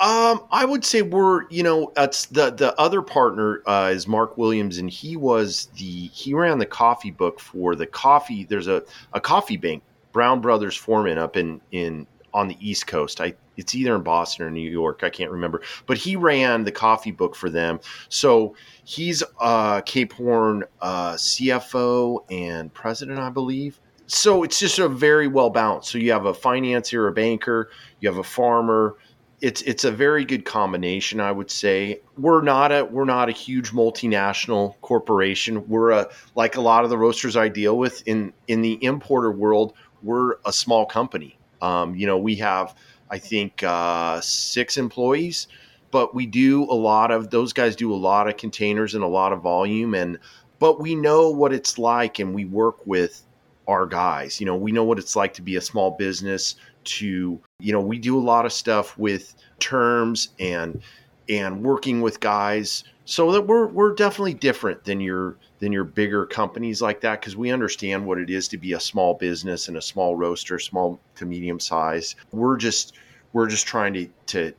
Um, 0.00 0.44
I 0.50 0.64
would 0.66 0.84
say 0.84 1.00
we're, 1.02 1.48
you 1.48 1.62
know, 1.62 1.90
the 1.94 2.50
the 2.50 2.74
other 2.78 3.00
partner 3.00 3.62
uh, 3.66 3.90
is 3.92 4.06
Mark 4.06 4.36
Williams, 4.36 4.76
and 4.78 4.90
he 4.90 5.16
was 5.16 5.68
the 5.76 6.08
he 6.08 6.34
ran 6.34 6.58
the 6.58 6.66
coffee 6.66 7.10
book 7.10 7.40
for 7.40 7.74
the 7.74 7.86
coffee. 7.86 8.44
There's 8.44 8.68
a 8.68 8.82
a 9.14 9.20
coffee 9.20 9.56
bank, 9.56 9.82
Brown 10.12 10.40
Brothers 10.40 10.78
Harriman, 10.78 11.16
up 11.16 11.36
in 11.36 11.62
in 11.72 12.06
on 12.34 12.48
the 12.48 12.56
East 12.60 12.86
Coast. 12.86 13.22
I 13.22 13.34
it's 13.56 13.74
either 13.74 13.96
in 13.96 14.02
Boston 14.02 14.44
or 14.44 14.50
New 14.50 14.68
York. 14.68 15.00
I 15.02 15.08
can't 15.08 15.30
remember, 15.30 15.62
but 15.86 15.96
he 15.96 16.14
ran 16.14 16.64
the 16.64 16.72
coffee 16.72 17.12
book 17.12 17.34
for 17.34 17.48
them. 17.48 17.80
So 18.10 18.54
he's 18.84 19.22
uh, 19.40 19.80
Cape 19.80 20.12
Horn 20.12 20.64
uh, 20.82 21.14
CFO 21.14 22.24
and 22.30 22.72
president, 22.74 23.18
I 23.18 23.30
believe 23.30 23.80
so 24.06 24.42
it's 24.42 24.58
just 24.58 24.78
a 24.78 24.88
very 24.88 25.28
well 25.28 25.50
balanced. 25.50 25.90
So 25.90 25.98
you 25.98 26.12
have 26.12 26.26
a 26.26 26.34
financier, 26.34 27.08
a 27.08 27.12
banker, 27.12 27.70
you 28.00 28.08
have 28.08 28.18
a 28.18 28.24
farmer. 28.24 28.96
It's 29.40 29.60
it's 29.62 29.84
a 29.84 29.90
very 29.90 30.24
good 30.24 30.44
combination, 30.44 31.20
I 31.20 31.30
would 31.30 31.50
say. 31.50 32.00
We're 32.16 32.42
not 32.42 32.72
a 32.72 32.84
we're 32.84 33.04
not 33.04 33.28
a 33.28 33.32
huge 33.32 33.70
multinational 33.72 34.80
corporation. 34.80 35.68
We're 35.68 35.90
a 35.90 36.08
like 36.34 36.56
a 36.56 36.60
lot 36.60 36.84
of 36.84 36.90
the 36.90 36.96
roasters 36.98 37.36
I 37.36 37.48
deal 37.48 37.76
with 37.78 38.02
in 38.06 38.32
in 38.48 38.62
the 38.62 38.82
importer 38.82 39.30
world. 39.30 39.74
We're 40.02 40.36
a 40.46 40.52
small 40.52 40.86
company. 40.86 41.38
Um, 41.60 41.94
you 41.94 42.06
know, 42.06 42.16
we 42.16 42.36
have 42.36 42.74
I 43.10 43.18
think 43.18 43.62
uh, 43.62 44.20
six 44.22 44.78
employees, 44.78 45.48
but 45.90 46.14
we 46.14 46.26
do 46.26 46.64
a 46.64 46.74
lot 46.74 47.10
of 47.10 47.30
those 47.30 47.52
guys 47.52 47.76
do 47.76 47.92
a 47.92 47.96
lot 47.96 48.28
of 48.28 48.36
containers 48.36 48.94
and 48.94 49.04
a 49.04 49.08
lot 49.08 49.32
of 49.32 49.42
volume 49.42 49.94
and 49.94 50.18
but 50.58 50.80
we 50.80 50.94
know 50.94 51.30
what 51.30 51.52
it's 51.52 51.78
like 51.78 52.18
and 52.18 52.34
we 52.34 52.46
work 52.46 52.86
with 52.86 53.22
our 53.68 53.86
guys. 53.86 54.40
You 54.40 54.46
know, 54.46 54.56
we 54.56 54.72
know 54.72 54.84
what 54.84 54.98
it's 54.98 55.16
like 55.16 55.34
to 55.34 55.42
be 55.42 55.56
a 55.56 55.60
small 55.60 55.92
business, 55.92 56.56
to, 56.86 57.40
you 57.58 57.72
know, 57.72 57.80
we 57.80 57.98
do 57.98 58.18
a 58.18 58.20
lot 58.20 58.46
of 58.46 58.52
stuff 58.52 58.96
with 58.98 59.34
terms 59.58 60.28
and 60.38 60.82
and 61.28 61.62
working 61.62 62.00
with 62.00 62.20
guys 62.20 62.84
so 63.04 63.32
that 63.32 63.42
we're 63.42 63.66
we're 63.66 63.94
definitely 63.94 64.34
different 64.34 64.84
than 64.84 65.00
your 65.00 65.36
than 65.58 65.72
your 65.72 65.84
bigger 65.84 66.26
companies 66.26 66.82
like 66.82 67.00
that 67.00 67.20
because 67.20 67.36
we 67.36 67.50
understand 67.50 68.04
what 68.04 68.18
it 68.18 68.30
is 68.30 68.48
to 68.48 68.58
be 68.58 68.74
a 68.74 68.80
small 68.80 69.14
business 69.14 69.68
and 69.68 69.76
a 69.76 69.82
small 69.82 70.16
roaster, 70.16 70.58
small 70.58 71.00
to 71.14 71.24
medium 71.24 71.58
size. 71.58 72.16
We're 72.32 72.56
just 72.56 72.94
we're 73.32 73.48
just 73.48 73.66
trying 73.66 73.94
to 73.94 74.08
to 74.26 74.54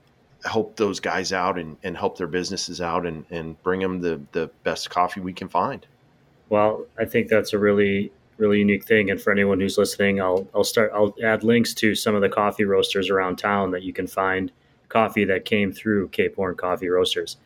help 0.45 0.75
those 0.75 0.99
guys 0.99 1.33
out 1.33 1.57
and, 1.57 1.77
and 1.83 1.97
help 1.97 2.17
their 2.17 2.27
businesses 2.27 2.79
out 2.79 3.05
and, 3.05 3.25
and 3.31 3.61
bring 3.63 3.79
them 3.79 3.99
the, 3.99 4.21
the 4.31 4.49
best 4.63 4.89
coffee 4.89 5.19
we 5.19 5.33
can 5.33 5.47
find. 5.49 5.85
Well, 6.49 6.85
I 6.97 7.05
think 7.05 7.27
that's 7.27 7.53
a 7.53 7.59
really 7.59 8.11
really 8.37 8.59
unique 8.59 8.85
thing. 8.85 9.09
And 9.09 9.21
for 9.21 9.31
anyone 9.31 9.59
who's 9.59 9.77
listening, 9.77 10.21
I'll 10.21 10.47
I'll 10.53 10.63
start 10.63 10.91
I'll 10.93 11.15
add 11.23 11.43
links 11.43 11.73
to 11.75 11.95
some 11.95 12.15
of 12.15 12.21
the 12.21 12.29
coffee 12.29 12.65
roasters 12.65 13.09
around 13.09 13.37
town 13.37 13.71
that 13.71 13.83
you 13.83 13.93
can 13.93 14.07
find 14.07 14.51
coffee 14.89 15.25
that 15.25 15.45
came 15.45 15.71
through 15.71 16.09
Cape 16.09 16.35
Horn 16.35 16.55
Coffee 16.55 16.89
Roasters. 16.89 17.37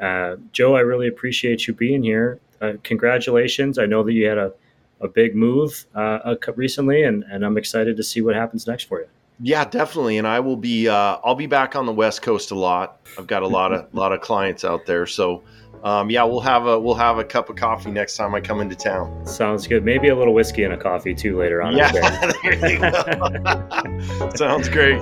Uh, 0.00 0.36
Joe, 0.52 0.76
I 0.76 0.80
really 0.80 1.08
appreciate 1.08 1.66
you 1.66 1.74
being 1.74 2.02
here. 2.02 2.40
Uh, 2.60 2.72
congratulations. 2.82 3.78
I 3.78 3.86
know 3.86 4.02
that 4.02 4.12
you 4.12 4.26
had 4.26 4.38
a, 4.38 4.52
a 5.00 5.08
big 5.08 5.34
move 5.34 5.86
uh, 5.94 6.34
recently, 6.56 7.04
and, 7.04 7.24
and 7.30 7.44
I'm 7.44 7.56
excited 7.56 7.96
to 7.96 8.02
see 8.02 8.20
what 8.20 8.34
happens 8.34 8.66
next 8.66 8.84
for 8.84 9.00
you. 9.00 9.06
Yeah, 9.42 9.64
definitely. 9.64 10.18
And 10.18 10.26
I 10.26 10.40
will 10.40 10.56
be 10.56 10.88
uh, 10.88 11.18
I'll 11.24 11.34
be 11.34 11.46
back 11.46 11.74
on 11.74 11.86
the 11.86 11.92
West 11.92 12.20
Coast 12.20 12.50
a 12.50 12.54
lot. 12.54 13.00
I've 13.18 13.26
got 13.26 13.42
a 13.42 13.48
lot 13.48 13.72
of 13.72 13.92
lot 13.94 14.12
of 14.12 14.20
clients 14.20 14.64
out 14.64 14.84
there. 14.84 15.06
So 15.06 15.42
um, 15.82 16.10
yeah, 16.10 16.24
we'll 16.24 16.40
have 16.40 16.66
a 16.66 16.78
we'll 16.78 16.94
have 16.94 17.18
a 17.18 17.24
cup 17.24 17.48
of 17.48 17.56
coffee 17.56 17.90
next 17.90 18.16
time 18.16 18.34
I 18.34 18.40
come 18.40 18.60
into 18.60 18.76
town. 18.76 19.26
Sounds 19.26 19.66
good. 19.66 19.84
Maybe 19.84 20.08
a 20.08 20.14
little 20.14 20.34
whiskey 20.34 20.64
and 20.64 20.74
a 20.74 20.76
coffee 20.76 21.14
too 21.14 21.38
later 21.38 21.62
on. 21.62 21.76
Yeah, 21.76 21.90
there 22.42 22.70
you 22.70 22.78
go. 22.78 24.30
Sounds 24.34 24.68
great. 24.68 25.00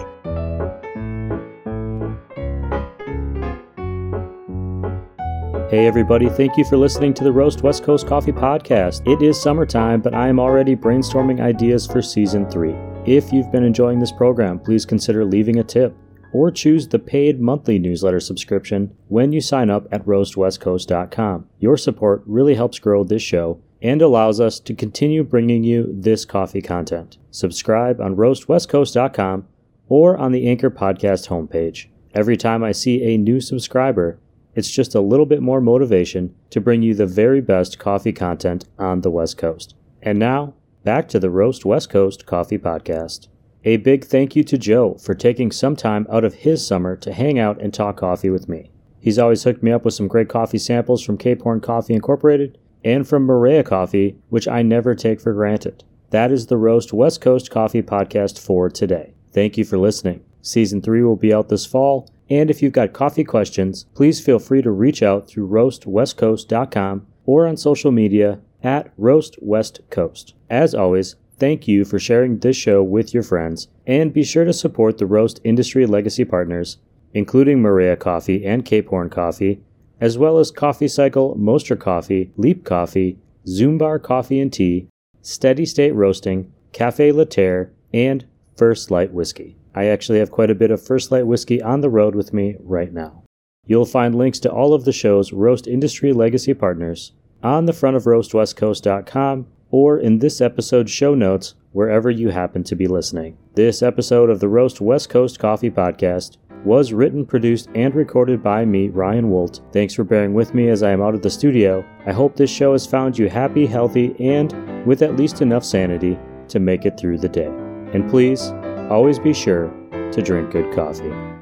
Hey, 5.71 5.87
everybody, 5.87 6.31
thank 6.31 6.57
you 6.57 6.65
for 6.65 6.79
listening 6.79 7.13
to 7.15 7.25
the 7.25 7.33
Roast 7.33 7.63
West 7.63 7.83
Coast 7.83 8.07
Coffee 8.07 8.33
Podcast. 8.33 9.07
It 9.07 9.23
is 9.23 9.39
summertime, 9.39 10.01
but 10.01 10.15
I 10.15 10.29
am 10.29 10.41
already 10.41 10.75
brainstorming 10.75 11.43
ideas 11.43 11.87
for 11.87 12.01
season 12.01 12.49
three. 12.51 12.75
If 13.05 13.35
you've 13.35 13.53
been 13.53 13.65
enjoying 13.65 13.99
this 13.99 14.13
program, 14.13 14.61
please 14.61 14.87
consider 14.87 15.27
leaving 15.27 15.59
a 15.59 15.65
tip 15.65 15.95
or 16.33 16.51
choose 16.51 16.89
the 16.89 16.99
paid 16.99 17.41
monthly 17.41 17.79
newsletter 17.79 18.21
subscription 18.21 18.95
when 19.09 19.33
you 19.33 19.41
sign 19.41 19.71
up 19.71 19.87
at 19.91 20.05
roastwestcoast.com. 20.05 21.49
Your 21.59 21.77
support 21.77 22.23
really 22.27 22.55
helps 22.55 22.79
grow 22.79 23.05
this 23.05 23.23
show 23.23 23.61
and 23.81 24.03
allows 24.03 24.41
us 24.41 24.59
to 24.61 24.75
continue 24.75 25.23
bringing 25.23 25.65
you 25.65 25.89
this 25.91 26.25
coffee 26.25 26.63
content. 26.63 27.19
Subscribe 27.31 28.01
on 28.01 28.17
roastwestcoast.com 28.17 29.47
or 29.89 30.17
on 30.17 30.33
the 30.33 30.49
Anchor 30.49 30.71
Podcast 30.71 31.29
homepage. 31.29 31.87
Every 32.15 32.37
time 32.37 32.65
I 32.65 32.73
see 32.73 33.03
a 33.05 33.17
new 33.17 33.41
subscriber, 33.41 34.19
it's 34.55 34.71
just 34.71 34.95
a 34.95 35.01
little 35.01 35.27
bit 35.27 35.41
more 35.41 35.61
motivation 35.61 36.35
to 36.51 36.61
bring 36.61 36.83
you 36.83 36.95
the 36.95 37.07
very 37.07 37.41
best 37.41 37.79
coffee 37.79 38.13
content 38.13 38.65
on 38.79 39.03
the 39.03 39.11
West 39.11 39.39
Coast. 39.39 39.75
And 40.03 40.19
now, 40.19 40.55
back 40.85 41.09
to 41.09 41.21
the 41.21 41.31
Roast 41.31 41.65
West 41.65 41.91
Coast 41.91 42.27
Coffee 42.27 42.59
Podcast. 42.59 43.29
A 43.69 43.77
big 43.77 44.07
thank 44.07 44.35
you 44.35 44.45
to 44.45 44.57
Joe 44.57 44.95
for 44.95 45.15
taking 45.15 45.53
some 45.53 45.77
time 45.77 46.07
out 46.11 46.25
of 46.25 46.33
his 46.33 46.67
summer 46.67 46.97
to 46.97 47.13
hang 47.13 47.39
out 47.39 47.61
and 47.61 47.75
talk 47.75 47.99
coffee 47.99 48.31
with 48.31 48.49
me. 48.49 48.71
He's 48.99 49.19
always 49.19 49.43
hooked 49.43 49.63
me 49.63 49.73
up 49.73 49.85
with 49.85 49.93
some 49.93 50.09
great 50.09 50.31
coffee 50.31 50.57
samples 50.57 51.03
from 51.03 51.19
Cape 51.19 51.43
Horn 51.43 51.61
Coffee 51.61 51.93
Incorporated 51.93 52.57
and 52.83 53.07
from 53.07 53.27
Marea 53.27 53.63
Coffee, 53.63 54.17
which 54.31 54.49
I 54.49 54.63
never 54.63 54.95
take 54.95 55.21
for 55.21 55.35
granted. 55.35 55.85
That 56.09 56.33
is 56.33 56.47
the 56.47 56.57
Roast 56.57 56.95
West 56.95 57.21
Coast 57.21 57.51
Coffee 57.51 57.83
Podcast 57.83 58.39
for 58.39 58.71
today. 58.71 59.13
Thank 59.33 59.59
you 59.59 59.67
for 59.67 59.77
listening. 59.77 60.25
Season 60.41 60.81
3 60.81 61.03
will 61.03 61.17
be 61.17 61.35
out 61.35 61.51
this 61.51 61.67
fall, 61.67 62.09
and 62.31 62.49
if 62.49 62.63
you've 62.63 62.73
got 62.73 62.95
coffee 62.95 63.23
questions, 63.23 63.85
please 63.95 64.19
feel 64.19 64.39
free 64.39 64.63
to 64.63 64.71
reach 64.71 65.03
out 65.03 65.29
through 65.29 65.47
roastwestcoast.com 65.47 67.07
or 67.27 67.47
on 67.47 67.59
social 67.59 67.93
media 67.93 68.41
at 68.63 68.97
roastwestcoast. 68.97 70.33
As 70.49 70.75
always, 70.75 71.17
thank 71.39 71.69
you 71.69 71.85
for 71.85 71.99
sharing 71.99 72.39
this 72.39 72.57
show 72.57 72.83
with 72.83 73.15
your 73.15 73.23
friends, 73.23 73.69
and 73.87 74.13
be 74.13 74.25
sure 74.25 74.45
to 74.45 74.53
support 74.53 74.99
the 74.99 75.07
roast 75.07 75.41
industry 75.45 75.87
legacy 75.87 76.25
partners, 76.25 76.79
including 77.15 77.63
Marea 77.63 77.99
Coffee 77.99 78.45
and 78.45 78.65
Cape 78.65 78.89
Horn 78.89 79.11
Coffee, 79.11 79.61
as 80.01 80.19
well 80.19 80.39
as 80.39 80.51
Coffee 80.51 80.89
Cycle, 80.89 81.37
Mostra 81.37 81.79
Coffee, 81.79 82.31
Leap 82.37 82.65
Coffee, 82.65 83.19
Zumbar 83.47 84.03
Coffee 84.03 84.41
and 84.41 84.53
Tea, 84.53 84.89
Steady 85.23 85.65
State 85.65 85.95
Roasting, 85.95 86.53
Cafe 86.73 87.13
Laterre, 87.13 87.71
and 87.93 88.25
First 88.57 88.91
Light 88.91 89.13
Whiskey. 89.13 89.57
I 89.75 89.87
actually 89.87 90.19
have 90.19 90.31
quite 90.31 90.51
a 90.51 90.55
bit 90.55 90.71
of 90.71 90.85
First 90.85 91.11
Light 91.11 91.27
whiskey 91.27 91.63
on 91.63 91.81
the 91.81 91.91
road 91.91 92.15
with 92.15 92.33
me 92.33 92.57
right 92.61 92.93
now. 92.93 93.23
You'll 93.67 93.87
find 93.87 94.15
links 94.15 94.39
to 94.41 94.51
all 94.51 94.75
of 94.75 94.85
the 94.85 94.93
show's 94.93 95.33
Roast 95.33 95.67
Industry 95.67 96.13
Legacy 96.13 96.55
partners 96.55 97.13
on 97.43 97.67
the 97.67 97.73
front 97.73 97.97
of 97.97 98.05
roastwestcoast.com 98.05 99.47
or 99.71 99.99
in 99.99 100.19
this 100.19 100.41
episode's 100.41 100.91
show 100.91 101.15
notes 101.15 101.55
wherever 101.73 102.11
you 102.11 102.31
happen 102.31 102.65
to 102.65 102.75
be 102.75 102.87
listening. 102.87 103.37
This 103.55 103.83
episode 103.83 104.31
of 104.31 104.41
the 104.41 104.49
Roast 104.49 104.81
West 104.81 105.09
Coast 105.11 105.39
Coffee 105.39 105.71
Podcast 105.71 106.39
was 106.65 106.93
written, 106.93 107.25
produced, 107.25 107.69
and 107.75 107.95
recorded 107.95 108.43
by 108.43 108.65
me, 108.65 108.89
Ryan 108.89 109.31
Woldt. 109.31 109.61
Thanks 109.73 109.95
for 109.95 110.05
bearing 110.05 110.35
with 110.35 110.55
me 110.55 110.69
as 110.69 110.83
I 110.83 110.91
am 110.91 111.03
out 111.03 111.15
of 111.15 111.23
the 111.23 111.31
studio. 111.31 111.85
I 112.07 112.13
hope 112.13 112.35
this 112.35 112.51
show 112.51 112.73
has 112.73 112.87
found 112.87 113.17
you 113.17 113.29
happy, 113.29 113.67
healthy, 113.67 114.15
and 114.19 114.87
with 114.87 115.03
at 115.03 115.17
least 115.17 115.41
enough 115.41 115.65
sanity 115.65 116.19
to 116.49 116.59
make 116.59 116.85
it 116.85 116.99
through 116.99 117.19
the 117.19 117.29
day. 117.29 117.53
And 117.93 118.11
please, 118.11 118.51
always 118.91 119.19
be 119.19 119.33
sure 119.33 119.73
to 120.13 120.23
drink 120.23 120.51
good 120.51 120.75
coffee. 120.75 121.38